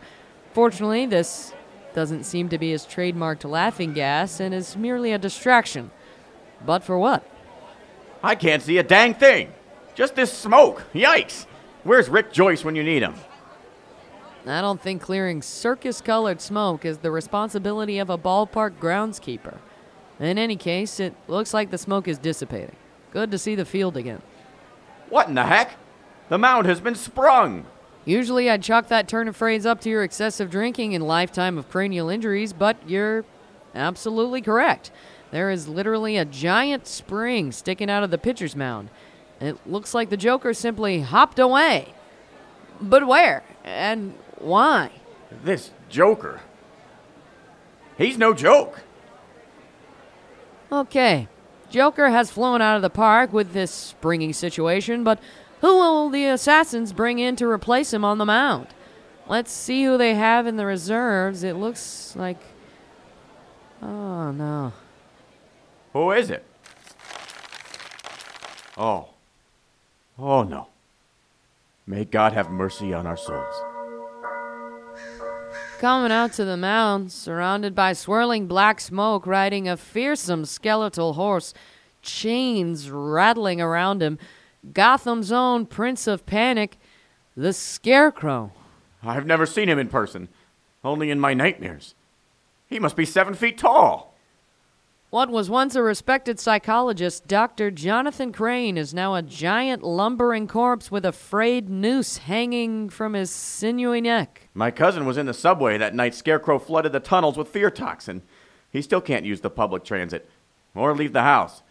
Fortunately, 0.54 1.08
this 1.08 1.56
doesn't 1.96 2.26
seem 2.26 2.50
to 2.50 2.60
be 2.60 2.70
his 2.70 2.86
trademarked 2.86 3.50
laughing 3.50 3.94
gas 3.94 4.40
and 4.40 4.54
is 4.54 4.78
merely 4.78 5.12
a 5.12 5.18
distraction. 5.18 5.90
But 6.64 6.84
for 6.84 7.00
what? 7.00 7.28
I 8.22 8.36
can't 8.36 8.62
see 8.62 8.78
a 8.78 8.84
dang 8.84 9.16
thing. 9.16 9.52
Just 9.96 10.14
this 10.14 10.32
smoke. 10.32 10.84
Yikes. 10.94 11.48
Where's 11.84 12.08
Rick 12.08 12.32
Joyce 12.32 12.64
when 12.64 12.76
you 12.76 12.84
need 12.84 13.04
him? 13.04 13.16
I 14.46 14.62
don't 14.62 14.82
think 14.82 15.02
clearing 15.02 15.42
circus 15.42 16.02
colored 16.02 16.40
smoke 16.40 16.86
is 16.86 17.00
the 17.00 17.12
responsibility 17.12 18.00
of 18.00 18.10
a 18.10 18.18
ballpark 18.18 18.78
groundskeeper. 18.80 19.58
In 20.20 20.38
any 20.38 20.56
case, 20.56 21.00
it 21.00 21.14
looks 21.28 21.54
like 21.54 21.72
the 21.72 21.78
smoke 21.78 22.08
is 22.08 22.18
dissipating. 22.18 22.76
Good 23.12 23.32
to 23.32 23.38
see 23.38 23.56
the 23.56 23.66
field 23.66 23.98
again. 23.98 24.22
What 25.10 25.28
in 25.28 25.36
the 25.36 25.46
heck? 25.46 25.76
The 26.30 26.38
mound 26.38 26.68
has 26.68 26.80
been 26.80 26.96
sprung. 26.96 27.66
Usually 28.06 28.50
I'd 28.50 28.64
chalk 28.64 28.88
that 28.88 29.08
turn 29.08 29.28
of 29.28 29.36
phrase 29.36 29.66
up 29.66 29.82
to 29.82 29.90
your 29.90 30.04
excessive 30.04 30.50
drinking 30.50 30.96
and 30.96 31.06
lifetime 31.06 31.58
of 31.58 31.70
cranial 31.70 32.10
injuries, 32.10 32.54
but 32.54 32.78
you're 32.88 33.26
absolutely 33.76 34.42
correct. 34.42 34.92
There 35.32 35.50
is 35.50 35.68
literally 35.68 36.18
a 36.18 36.26
giant 36.26 36.88
spring 36.88 37.52
sticking 37.52 37.90
out 37.90 38.04
of 38.04 38.12
the 38.12 38.18
pitcher's 38.18 38.56
mound. 38.56 38.90
It 39.44 39.58
looks 39.68 39.94
like 39.94 40.10
the 40.10 40.16
Joker 40.16 40.54
simply 40.54 41.02
hopped 41.02 41.38
away. 41.38 41.94
But 42.80 43.06
where? 43.06 43.44
And 43.64 44.14
why? 44.38 44.92
This 45.44 45.72
Joker. 45.90 46.40
He's 47.98 48.18
no 48.18 48.34
joke. 48.34 48.82
Okay, 50.72 51.28
Joker 51.70 52.10
has 52.10 52.32
flown 52.32 52.62
out 52.62 52.78
of 52.78 52.82
the 52.82 52.90
park 52.90 53.32
with 53.32 53.54
this 53.54 53.70
springy 53.70 54.34
situation, 54.34 55.04
but 55.04 55.20
who 55.62 55.76
will 55.76 56.10
the 56.10 56.26
assassins 56.26 56.94
bring 56.94 57.20
in 57.20 57.36
to 57.36 57.48
replace 57.48 57.94
him 57.94 58.04
on 58.04 58.18
the 58.18 58.26
mound? 58.26 58.68
Let's 59.28 59.52
see 59.52 59.84
who 59.84 59.98
they 59.98 60.16
have 60.16 60.48
in 60.48 60.56
the 60.58 60.66
reserves. 60.66 61.44
It 61.44 61.56
looks 61.56 62.16
like. 62.16 62.40
Oh, 63.82 64.32
no. 64.32 64.74
Who 65.94 66.12
is 66.12 66.30
it? 66.30 66.44
Oh. 68.78 69.13
Oh 70.18 70.44
no. 70.44 70.68
May 71.86 72.06
God 72.06 72.34
have 72.34 72.50
mercy 72.50 72.94
on 72.94 73.06
our 73.06 73.18
souls. 73.18 73.56
Coming 75.80 76.12
out 76.12 76.32
to 76.34 76.46
the 76.46 76.56
mound, 76.56 77.12
surrounded 77.12 77.76
by 77.76 77.92
swirling 77.92 78.48
black 78.48 78.80
smoke, 78.80 79.28
riding 79.28 79.68
a 79.68 79.76
fearsome 79.76 80.46
skeletal 80.46 81.14
horse, 81.14 81.54
chains 82.02 82.90
rattling 82.90 83.60
around 83.60 84.02
him, 84.02 84.18
Gotham's 84.72 85.32
own 85.32 85.66
Prince 85.66 86.08
of 86.08 86.26
Panic, 86.26 86.78
the 87.36 87.52
Scarecrow. 87.52 88.54
I've 89.04 89.26
never 89.26 89.46
seen 89.46 89.68
him 89.68 89.78
in 89.78 89.90
person, 89.90 90.30
only 90.86 91.12
in 91.12 91.20
my 91.20 91.34
nightmares. 91.34 91.96
He 92.70 92.80
must 92.80 92.96
be 92.96 93.06
seven 93.06 93.34
feet 93.34 93.58
tall. 93.58 94.13
What 95.14 95.30
was 95.30 95.48
once 95.48 95.76
a 95.76 95.84
respected 95.84 96.40
psychologist, 96.40 97.28
Dr. 97.28 97.70
Jonathan 97.70 98.32
Crane, 98.32 98.80
is 98.80 98.96
now 98.96 99.14
a 99.14 99.22
giant 99.22 99.84
lumbering 99.84 100.48
corpse 100.48 100.90
with 100.90 101.06
a 101.06 101.12
frayed 101.12 101.70
noose 101.70 102.18
hanging 102.18 102.90
from 102.90 103.14
his 103.14 103.30
sinewy 103.30 104.02
neck. 104.02 104.50
My 104.56 104.72
cousin 104.72 105.06
was 105.06 105.20
in 105.20 105.28
the 105.28 105.34
subway 105.36 105.78
that 105.78 105.94
night 105.94 106.16
Scarecrow 106.16 106.58
flooded 106.58 106.94
the 106.94 107.00
tunnels 107.00 107.38
with 107.38 107.50
fear 107.50 107.70
toxin. 107.70 108.24
He 108.72 108.82
still 108.82 109.02
can't 109.02 109.24
use 109.24 109.42
the 109.42 109.52
public 109.52 109.84
transit 109.84 110.28
or 110.74 110.96
leave 110.96 111.14
the 111.14 111.22
house. 111.22 111.62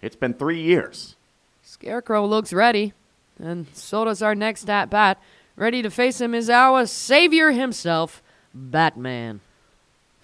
It's 0.00 0.16
been 0.16 0.32
three 0.32 0.62
years. 0.62 1.16
Scarecrow 1.62 2.24
looks 2.24 2.54
ready, 2.54 2.94
and 3.38 3.66
so 3.74 4.06
does 4.06 4.22
our 4.22 4.34
next 4.34 4.70
at 4.70 4.88
bat. 4.88 5.20
Ready 5.56 5.82
to 5.82 5.90
face 5.90 6.22
him 6.22 6.34
is 6.34 6.48
our 6.48 6.86
savior 6.86 7.50
himself, 7.50 8.22
Batman. 8.54 9.42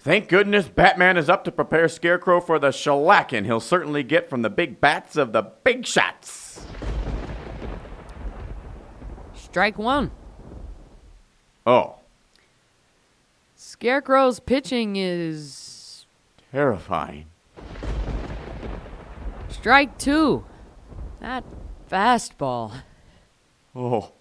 Thank 0.05 0.29
goodness 0.29 0.67
Batman 0.67 1.17
is 1.17 1.29
up 1.31 1.43
to 1.45 1.51
prepare 1.51 1.89
Scarecrow 1.89 2.39
for 2.39 2.59
the 2.59 2.67
shellacking 2.67 3.45
he'll 3.45 3.59
certainly 3.59 4.03
get 4.03 4.29
from 4.29 4.43
the 4.43 4.51
big 4.51 4.79
bats 4.79 5.15
of 5.15 5.33
the 5.33 5.41
big 5.41 5.87
shots. 5.87 6.63
Strike 9.33 9.79
one. 9.79 10.11
Oh, 11.65 11.95
Scarecrow's 13.55 14.39
pitching 14.39 14.95
is 14.95 16.05
terrifying. 16.51 17.25
strike 19.49 19.97
two. 19.97 20.45
That 21.19 21.43
fastball. 21.91 22.71
Oh. 23.75 24.11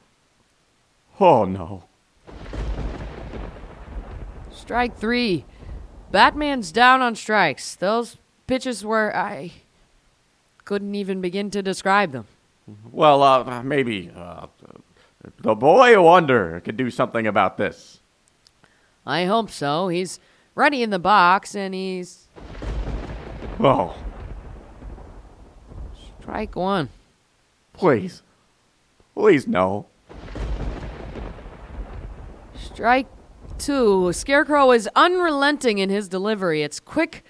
Oh 1.20 1.44
no. 1.44 1.84
Strike 4.50 4.96
three. 4.96 5.44
Batman's 6.14 6.70
down 6.70 7.02
on 7.02 7.16
strikes. 7.16 7.74
Those 7.74 8.18
pitches 8.46 8.84
were 8.84 9.10
I 9.16 9.50
couldn't 10.64 10.94
even 10.94 11.20
begin 11.20 11.50
to 11.50 11.60
describe 11.60 12.12
them. 12.12 12.28
Well, 12.92 13.20
uh, 13.24 13.64
maybe 13.64 14.12
uh, 14.14 14.46
the 15.40 15.56
boy 15.56 16.00
wonder 16.00 16.62
could 16.64 16.76
do 16.76 16.88
something 16.88 17.26
about 17.26 17.56
this. 17.56 17.98
I 19.04 19.24
hope 19.24 19.50
so. 19.50 19.88
He's 19.88 20.20
ready 20.54 20.84
in 20.84 20.90
the 20.90 21.00
box 21.00 21.56
and 21.56 21.74
he's 21.74 22.28
Oh, 23.58 23.96
strike 26.20 26.54
one. 26.54 26.90
please. 27.72 28.22
Please, 29.16 29.48
no. 29.48 29.86
Strike 32.56 33.08
two. 33.58 34.12
Scarecrow 34.12 34.70
is 34.72 34.88
unrelenting 34.94 35.78
in 35.78 35.90
his 35.90 36.08
delivery. 36.08 36.62
It's 36.62 36.80
quick, 36.80 37.24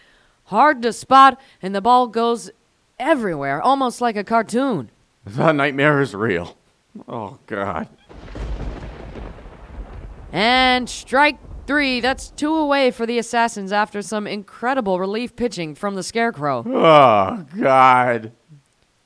hard 0.45 0.83
to 0.83 0.93
spot, 0.93 1.41
and 1.63 1.75
the 1.75 1.81
ball 1.81 2.07
goes 2.07 2.51
everywhere, 2.99 3.61
almost 3.61 4.01
like 4.01 4.17
a 4.17 4.25
cartoon. 4.25 4.91
The 5.25 5.53
nightmare 5.53 6.01
is 6.01 6.15
real. 6.15 6.57
Oh, 7.09 7.39
God. 7.47 7.89
And 10.33 10.89
strike 10.89 11.39
three. 11.67 12.01
That's 12.01 12.31
two 12.31 12.55
away 12.55 12.91
for 12.91 13.07
the 13.07 13.19
Assassins 13.19 13.73
after 13.73 14.03
some 14.03 14.27
incredible 14.27 15.01
relief 15.01 15.35
pitching 15.37 15.75
from 15.75 15.95
the 15.95 16.03
Scarecrow. 16.03 16.65
Oh, 16.67 17.47
God. 17.59 18.33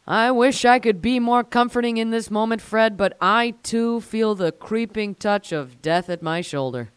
I 0.07 0.31
wish 0.31 0.65
I 0.65 0.79
could 0.79 1.03
be 1.03 1.21
more 1.21 1.45
comforting 1.45 1.99
in 1.99 2.11
this 2.11 2.31
moment, 2.31 2.63
Fred, 2.63 2.97
but 2.97 3.17
I 3.21 3.55
too 3.63 4.01
feel 4.01 4.35
the 4.35 4.53
creeping 4.53 5.15
touch 5.15 5.53
of 5.53 5.83
death 5.83 6.09
at 6.09 6.23
my 6.23 6.41
shoulder. 6.41 6.91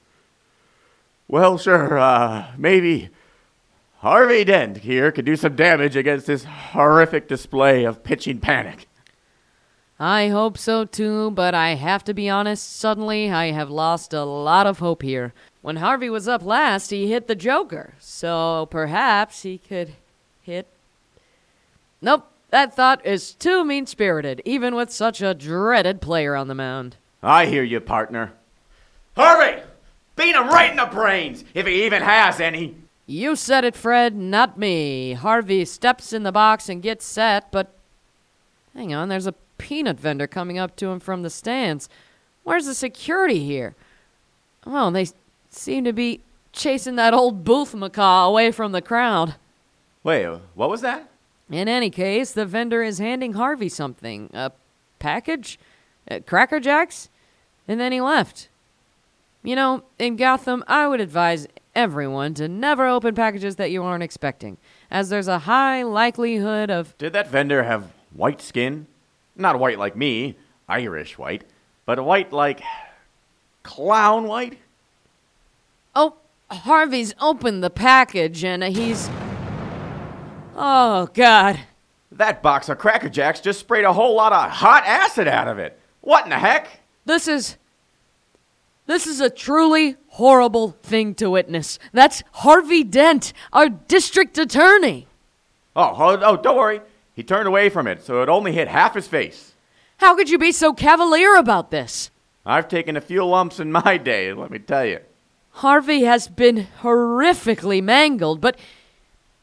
Well, 1.32 1.58
sure, 1.58 1.98
uh, 1.98 2.48
maybe 2.58 3.10
Harvey 4.00 4.44
Dent 4.44 4.80
here 4.80 5.14
could 5.14 5.24
do 5.24 5.38
some 5.38 5.56
damage 5.56 5.96
against 5.96 6.28
this 6.28 6.44
horrific 6.44 7.30
display 7.30 7.86
of 7.86 8.04
pitching 8.04 8.40
panic. 8.40 8.90
I 9.98 10.28
hope 10.28 10.58
so 10.58 10.84
too, 10.84 11.32
but 11.32 11.56
I 11.56 11.76
have 11.76 12.04
to 12.04 12.14
be 12.14 12.28
honest, 12.30 12.76
suddenly 12.76 13.32
I 13.32 13.52
have 13.52 13.70
lost 13.70 14.14
a 14.14 14.26
lot 14.26 14.68
of 14.68 14.80
hope 14.80 15.04
here. 15.04 15.32
When 15.62 15.78
Harvey 15.78 16.10
was 16.10 16.28
up 16.28 16.44
last, 16.44 16.90
he 16.90 17.10
hit 17.10 17.30
the 17.30 17.36
Joker, 17.36 17.94
so 17.98 18.68
perhaps 18.70 19.44
he 19.44 19.58
could 19.58 19.94
hit. 20.42 20.68
Nope, 22.02 22.28
that 22.50 22.76
thought 22.76 23.06
is 23.06 23.36
too 23.36 23.64
mean 23.64 23.86
spirited, 23.86 24.42
even 24.44 24.76
with 24.76 24.92
such 24.92 25.22
a 25.22 25.34
dreaded 25.34 26.02
player 26.02 26.36
on 26.36 26.50
the 26.50 26.56
mound. 26.56 26.98
I 27.24 27.46
hear 27.46 27.64
you, 27.64 27.80
partner. 27.80 28.34
Harvey! 29.16 29.62
Beat 30.22 30.36
him 30.36 30.50
right 30.50 30.70
in 30.70 30.78
the 30.78 30.86
brains, 30.86 31.44
if 31.56 31.66
he 31.66 31.84
even 31.84 32.04
has 32.04 32.40
any. 32.40 32.76
You 33.08 33.36
said 33.36 33.66
it, 33.66 33.76
Fred, 33.76 34.16
not 34.16 34.56
me. 34.56 35.14
Harvey 35.14 35.66
steps 35.66 36.14
in 36.14 36.22
the 36.22 36.32
box 36.32 36.70
and 36.70 36.80
gets 36.80 37.06
set, 37.06 37.52
but. 37.52 37.74
Hang 38.76 38.94
on, 38.94 39.10
there's 39.10 39.26
a 39.26 39.34
peanut 39.58 40.00
vendor 40.00 40.28
coming 40.28 40.60
up 40.60 40.76
to 40.76 40.90
him 40.90 41.00
from 41.00 41.24
the 41.24 41.32
stands. 41.32 41.90
Where's 42.44 42.68
the 42.68 42.76
security 42.76 43.44
here? 43.44 43.76
Well, 44.64 44.92
they 44.92 45.08
seem 45.50 45.86
to 45.86 45.94
be 45.94 46.22
chasing 46.54 46.98
that 46.98 47.16
old 47.16 47.44
booth 47.44 47.74
macaw 47.74 48.28
away 48.28 48.52
from 48.52 48.74
the 48.74 48.82
crowd. 48.82 49.36
Wait, 50.04 50.28
what 50.54 50.70
was 50.70 50.82
that? 50.82 51.10
In 51.50 51.68
any 51.68 51.90
case, 51.90 52.32
the 52.32 52.46
vendor 52.46 52.84
is 52.84 53.00
handing 53.00 53.34
Harvey 53.34 53.70
something 53.70 54.30
a 54.36 54.52
package? 55.00 55.58
Uh, 56.10 56.20
Cracker 56.28 56.60
Jacks? 56.60 57.10
And 57.68 57.80
then 57.80 57.92
he 57.92 58.00
left. 58.02 58.50
You 59.44 59.56
know, 59.56 59.84
in 59.98 60.18
Gotham, 60.18 60.64
I 60.68 60.88
would 60.88 61.02
advise 61.02 61.48
everyone 61.74 62.34
to 62.36 62.48
never 62.48 62.88
open 62.88 63.16
packages 63.16 63.56
that 63.56 63.72
you 63.72 63.82
aren't 63.84 64.04
expecting, 64.04 64.58
as 64.92 65.10
there's 65.10 65.28
a 65.28 65.40
high 65.40 65.84
likelihood 65.84 66.70
of. 66.70 66.96
Did 66.98 67.14
that 67.14 67.30
vendor 67.30 67.64
have 67.64 67.92
white 68.14 68.42
skin? 68.42 68.88
Not 69.36 69.58
white 69.58 69.80
like 69.80 69.96
me, 69.96 70.36
Irish 70.70 71.18
white, 71.18 71.44
but 71.86 72.04
white 72.04 72.32
like 72.32 72.62
clown 73.64 74.28
white? 74.28 74.60
Oh, 75.96 76.16
Harvey's 76.52 77.16
opened 77.20 77.64
the 77.64 77.70
package 77.70 78.44
and 78.44 78.64
he's. 78.64 79.10
Oh, 80.56 81.10
God. 81.14 81.60
That 82.12 82.44
box 82.44 82.70
of 82.70 82.78
Cracker 82.78 83.10
Jacks 83.10 83.40
just 83.40 83.60
sprayed 83.60 83.86
a 83.86 83.94
whole 83.94 84.16
lot 84.16 84.34
of 84.34 84.52
hot 84.52 84.84
acid 84.86 85.28
out 85.28 85.48
of 85.48 85.58
it. 85.58 85.80
What 86.02 86.26
in 86.26 86.30
the 86.30 86.38
heck? 86.38 86.82
This 87.06 87.28
is. 87.28 87.58
This 88.88 89.08
is 89.08 89.22
a 89.22 89.30
truly 89.30 89.96
horrible 90.10 90.76
thing 90.84 91.16
to 91.16 91.30
witness. 91.30 91.80
That's 91.94 92.24
Harvey 92.34 92.84
Dent, 92.84 93.34
our 93.54 93.70
district 93.70 94.38
attorney. 94.38 95.08
Oh, 95.76 95.94
oh, 95.98 96.20
oh, 96.22 96.38
don't 96.38 96.58
worry. 96.58 96.82
He 97.14 97.24
turned 97.24 97.48
away 97.48 97.70
from 97.70 97.88
it, 97.88 98.04
so 98.04 98.22
it 98.22 98.30
only 98.30 98.52
hit 98.52 98.68
half 98.68 98.96
his 98.96 99.08
face. 99.08 99.54
How 99.98 100.16
could 100.16 100.30
you 100.30 100.38
be 100.38 100.52
so 100.52 100.74
cavalier 100.74 101.36
about 101.36 101.72
this? 101.72 102.10
I've 102.46 102.68
taken 102.68 102.98
a 102.98 103.02
few 103.02 103.24
lumps 103.24 103.60
in 103.60 103.72
my 103.72 103.98
day, 103.98 104.34
let 104.34 104.50
me 104.52 104.60
tell 104.60 104.86
you. 104.86 105.00
Harvey 105.56 106.04
has 106.04 106.28
been 106.28 106.68
horrifically 106.82 107.84
mangled, 107.84 108.42
but 108.42 108.58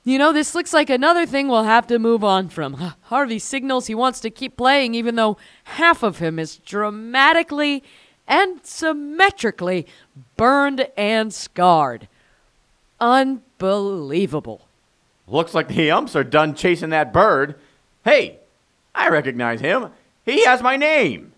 you 0.05 0.18
know, 0.18 0.33
this 0.33 0.55
looks 0.55 0.72
like 0.72 0.88
another 0.88 1.27
thing 1.27 1.48
we'll 1.48 1.64
have 1.64 1.87
to 1.88 1.98
move 1.98 2.24
on 2.24 2.48
from. 2.48 2.74
Harvey 3.03 3.38
signals 3.38 3.87
he 3.87 3.94
wants 3.94 4.20
to 4.20 4.31
keep 4.31 4.57
playing, 4.57 4.94
even 4.94 5.16
though 5.16 5.37
half 5.64 6.03
of 6.03 6.18
him 6.18 6.38
is 6.38 6.57
dramatically 6.57 7.83
and 8.29 8.64
symmetrically 8.64 9.87
burned 10.37 10.87
and 10.97 11.33
scarred. 11.35 12.07
Unbelievable. 13.01 14.69
Looks 15.27 15.55
like 15.55 15.69
the 15.69 15.91
umps 15.91 16.14
are 16.14 16.25
done 16.25 16.55
chasing 16.55 16.91
that 16.91 17.12
bird. 17.12 17.57
Hey, 18.05 18.38
I 18.95 19.09
recognize 19.09 19.61
him. 19.61 19.91
He 20.25 20.45
has 20.45 20.62
my 20.62 20.77
name. 20.77 21.33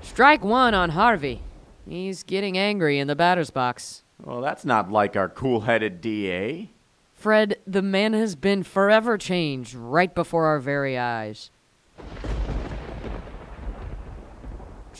Strike 0.00 0.44
one 0.44 0.74
on 0.74 0.90
Harvey. 0.90 1.42
He's 1.88 2.22
getting 2.22 2.58
angry 2.58 2.98
in 2.98 3.08
the 3.08 3.16
batter's 3.16 3.50
box. 3.50 4.02
Well, 4.22 4.40
that's 4.40 4.64
not 4.64 4.90
like 4.90 5.16
our 5.16 5.28
cool 5.28 5.62
headed 5.62 6.00
DA. 6.00 6.70
Fred, 7.14 7.56
the 7.66 7.82
man 7.82 8.12
has 8.12 8.34
been 8.34 8.62
forever 8.62 9.16
changed 9.16 9.74
right 9.74 10.14
before 10.14 10.46
our 10.46 10.58
very 10.58 10.98
eyes. 10.98 11.50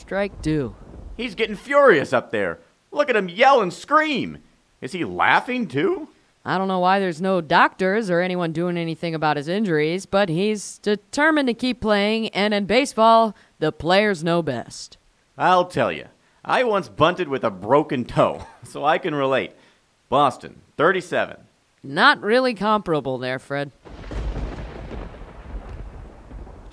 Strike 0.03 0.43
two. 0.43 0.75
He's 1.17 1.37
getting 1.37 1.55
furious 1.55 2.13
up 2.13 2.33
there. 2.33 2.59
Look 2.91 3.09
at 3.09 3.15
him 3.15 3.29
yell 3.29 3.61
and 3.61 3.73
scream. 3.73 4.39
Is 4.81 4.91
he 4.91 5.05
laughing 5.05 5.69
too? 5.69 6.09
I 6.45 6.59
don't 6.59 6.67
know 6.67 6.81
why 6.81 6.99
there's 6.99 7.21
no 7.21 7.41
doctors 7.41 8.11
or 8.11 8.21
anyone 8.21 8.51
doing 8.51 8.77
anything 8.77 9.15
about 9.15 9.37
his 9.37 9.47
injuries, 9.47 10.05
but 10.05 10.29
he's 10.29 10.79
determined 10.79 11.47
to 11.47 11.55
keep 11.55 11.81
playing, 11.81 12.31
and 12.31 12.53
in 12.53 12.67
baseball, 12.67 13.37
the 13.61 13.71
players 13.71 14.25
know 14.25 14.43
best. 14.43 14.97
I'll 15.39 15.67
tell 15.67 15.93
you. 15.93 16.07
I 16.45 16.65
once 16.65 16.89
bunted 16.89 17.29
with 17.29 17.45
a 17.45 17.51
broken 17.51 18.05
toe, 18.05 18.45
so 18.65 18.85
I 18.85 18.99
can 18.99 19.15
relate. 19.15 19.53
Boston, 20.09 20.63
37. 20.79 21.37
Not 21.85 22.21
really 22.21 22.55
comparable 22.55 23.19
there, 23.19 23.39
Fred. 23.39 23.71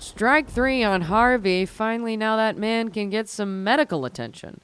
Strike 0.00 0.48
three 0.48 0.82
on 0.82 1.02
Harvey. 1.02 1.66
Finally, 1.66 2.16
now 2.16 2.36
that 2.36 2.56
man 2.56 2.88
can 2.88 3.10
get 3.10 3.28
some 3.28 3.62
medical 3.62 4.06
attention. 4.06 4.62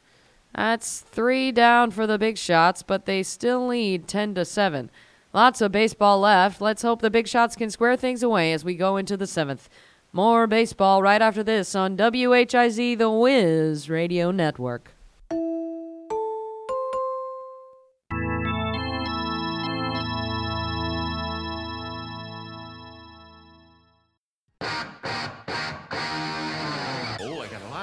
That's 0.55 1.01
three 1.01 1.53
down 1.53 1.90
for 1.90 2.07
the 2.07 2.18
big 2.18 2.38
shots, 2.38 2.83
but 2.83 3.05
they 3.05 3.22
still 3.22 3.66
lead 3.66 4.09
10 4.09 4.35
to 4.37 4.46
7. 4.46 4.90
Lots 5.35 5.61
of 5.61 5.72
baseball 5.72 6.20
left. 6.20 6.62
Let's 6.62 6.81
hope 6.81 7.03
the 7.03 7.11
big 7.11 7.29
shots 7.29 7.55
can 7.55 7.68
square 7.70 7.96
things 7.96 8.22
away 8.22 8.55
as 8.55 8.64
we 8.64 8.75
go 8.75 8.96
into 8.96 9.18
the 9.18 9.27
seventh. 9.27 9.68
More 10.11 10.46
baseball 10.46 11.03
right 11.03 11.20
after 11.20 11.42
this 11.42 11.75
on 11.75 11.99
WHIZ 11.99 12.96
The 12.96 13.11
Wiz 13.11 13.90
Radio 13.90 14.31
Network. 14.31 14.96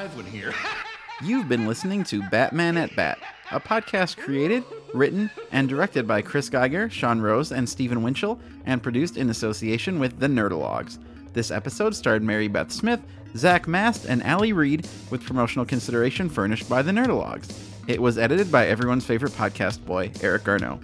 Live 0.04 0.18
one 0.18 0.26
here. 0.26 0.54
You've 1.24 1.48
been 1.48 1.66
listening 1.66 2.04
to 2.06 2.22
Batman 2.24 2.76
at 2.76 2.94
Bat, 2.94 3.20
a 3.52 3.60
podcast 3.62 4.18
created, 4.18 4.66
written, 4.94 5.32
and 5.54 5.70
directed 5.70 6.06
by 6.06 6.22
Chris 6.22 6.50
Geiger, 6.50 6.90
Sean 6.90 7.22
Rose, 7.22 7.54
and 7.54 7.70
Stephen 7.70 8.04
Winchell, 8.04 8.38
and 8.66 8.84
produced 8.84 9.16
in 9.16 9.30
association 9.30 10.02
with 10.02 10.20
the 10.20 10.28
Nerdologues. 10.28 11.00
This 11.32 11.52
episode 11.52 11.96
starred 11.96 12.22
Mary 12.22 12.50
Beth 12.50 12.70
Smith, 12.70 13.00
Zach 13.38 13.66
Mast, 13.66 14.04
and 14.04 14.22
Ali 14.24 14.52
Reed, 14.52 14.90
with 15.10 15.24
promotional 15.24 15.64
consideration 15.66 16.28
furnished 16.28 16.68
by 16.68 16.82
the 16.82 16.92
Nerdologues. 16.92 17.58
It 17.88 18.02
was 18.02 18.18
edited 18.18 18.52
by 18.52 18.68
everyone's 18.68 19.06
favorite 19.06 19.32
podcast 19.32 19.86
boy, 19.86 20.12
Eric 20.22 20.44
Garneau. 20.44 20.82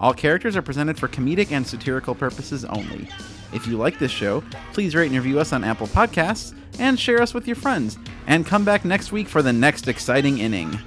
All 0.00 0.12
characters 0.12 0.56
are 0.56 0.62
presented 0.62 0.98
for 0.98 1.06
comedic 1.06 1.52
and 1.52 1.64
satirical 1.64 2.16
purposes 2.16 2.64
only. 2.64 3.08
If 3.52 3.68
you 3.68 3.76
like 3.76 4.00
this 4.00 4.10
show, 4.10 4.42
please 4.72 4.96
rate 4.96 5.12
and 5.12 5.14
review 5.14 5.38
us 5.38 5.52
on 5.52 5.62
Apple 5.62 5.86
Podcasts 5.86 6.52
and 6.78 6.98
share 6.98 7.22
us 7.22 7.34
with 7.34 7.46
your 7.46 7.56
friends. 7.56 7.98
And 8.26 8.46
come 8.46 8.64
back 8.64 8.84
next 8.84 9.12
week 9.12 9.28
for 9.28 9.42
the 9.42 9.52
next 9.52 9.88
exciting 9.88 10.38
inning. 10.38 10.78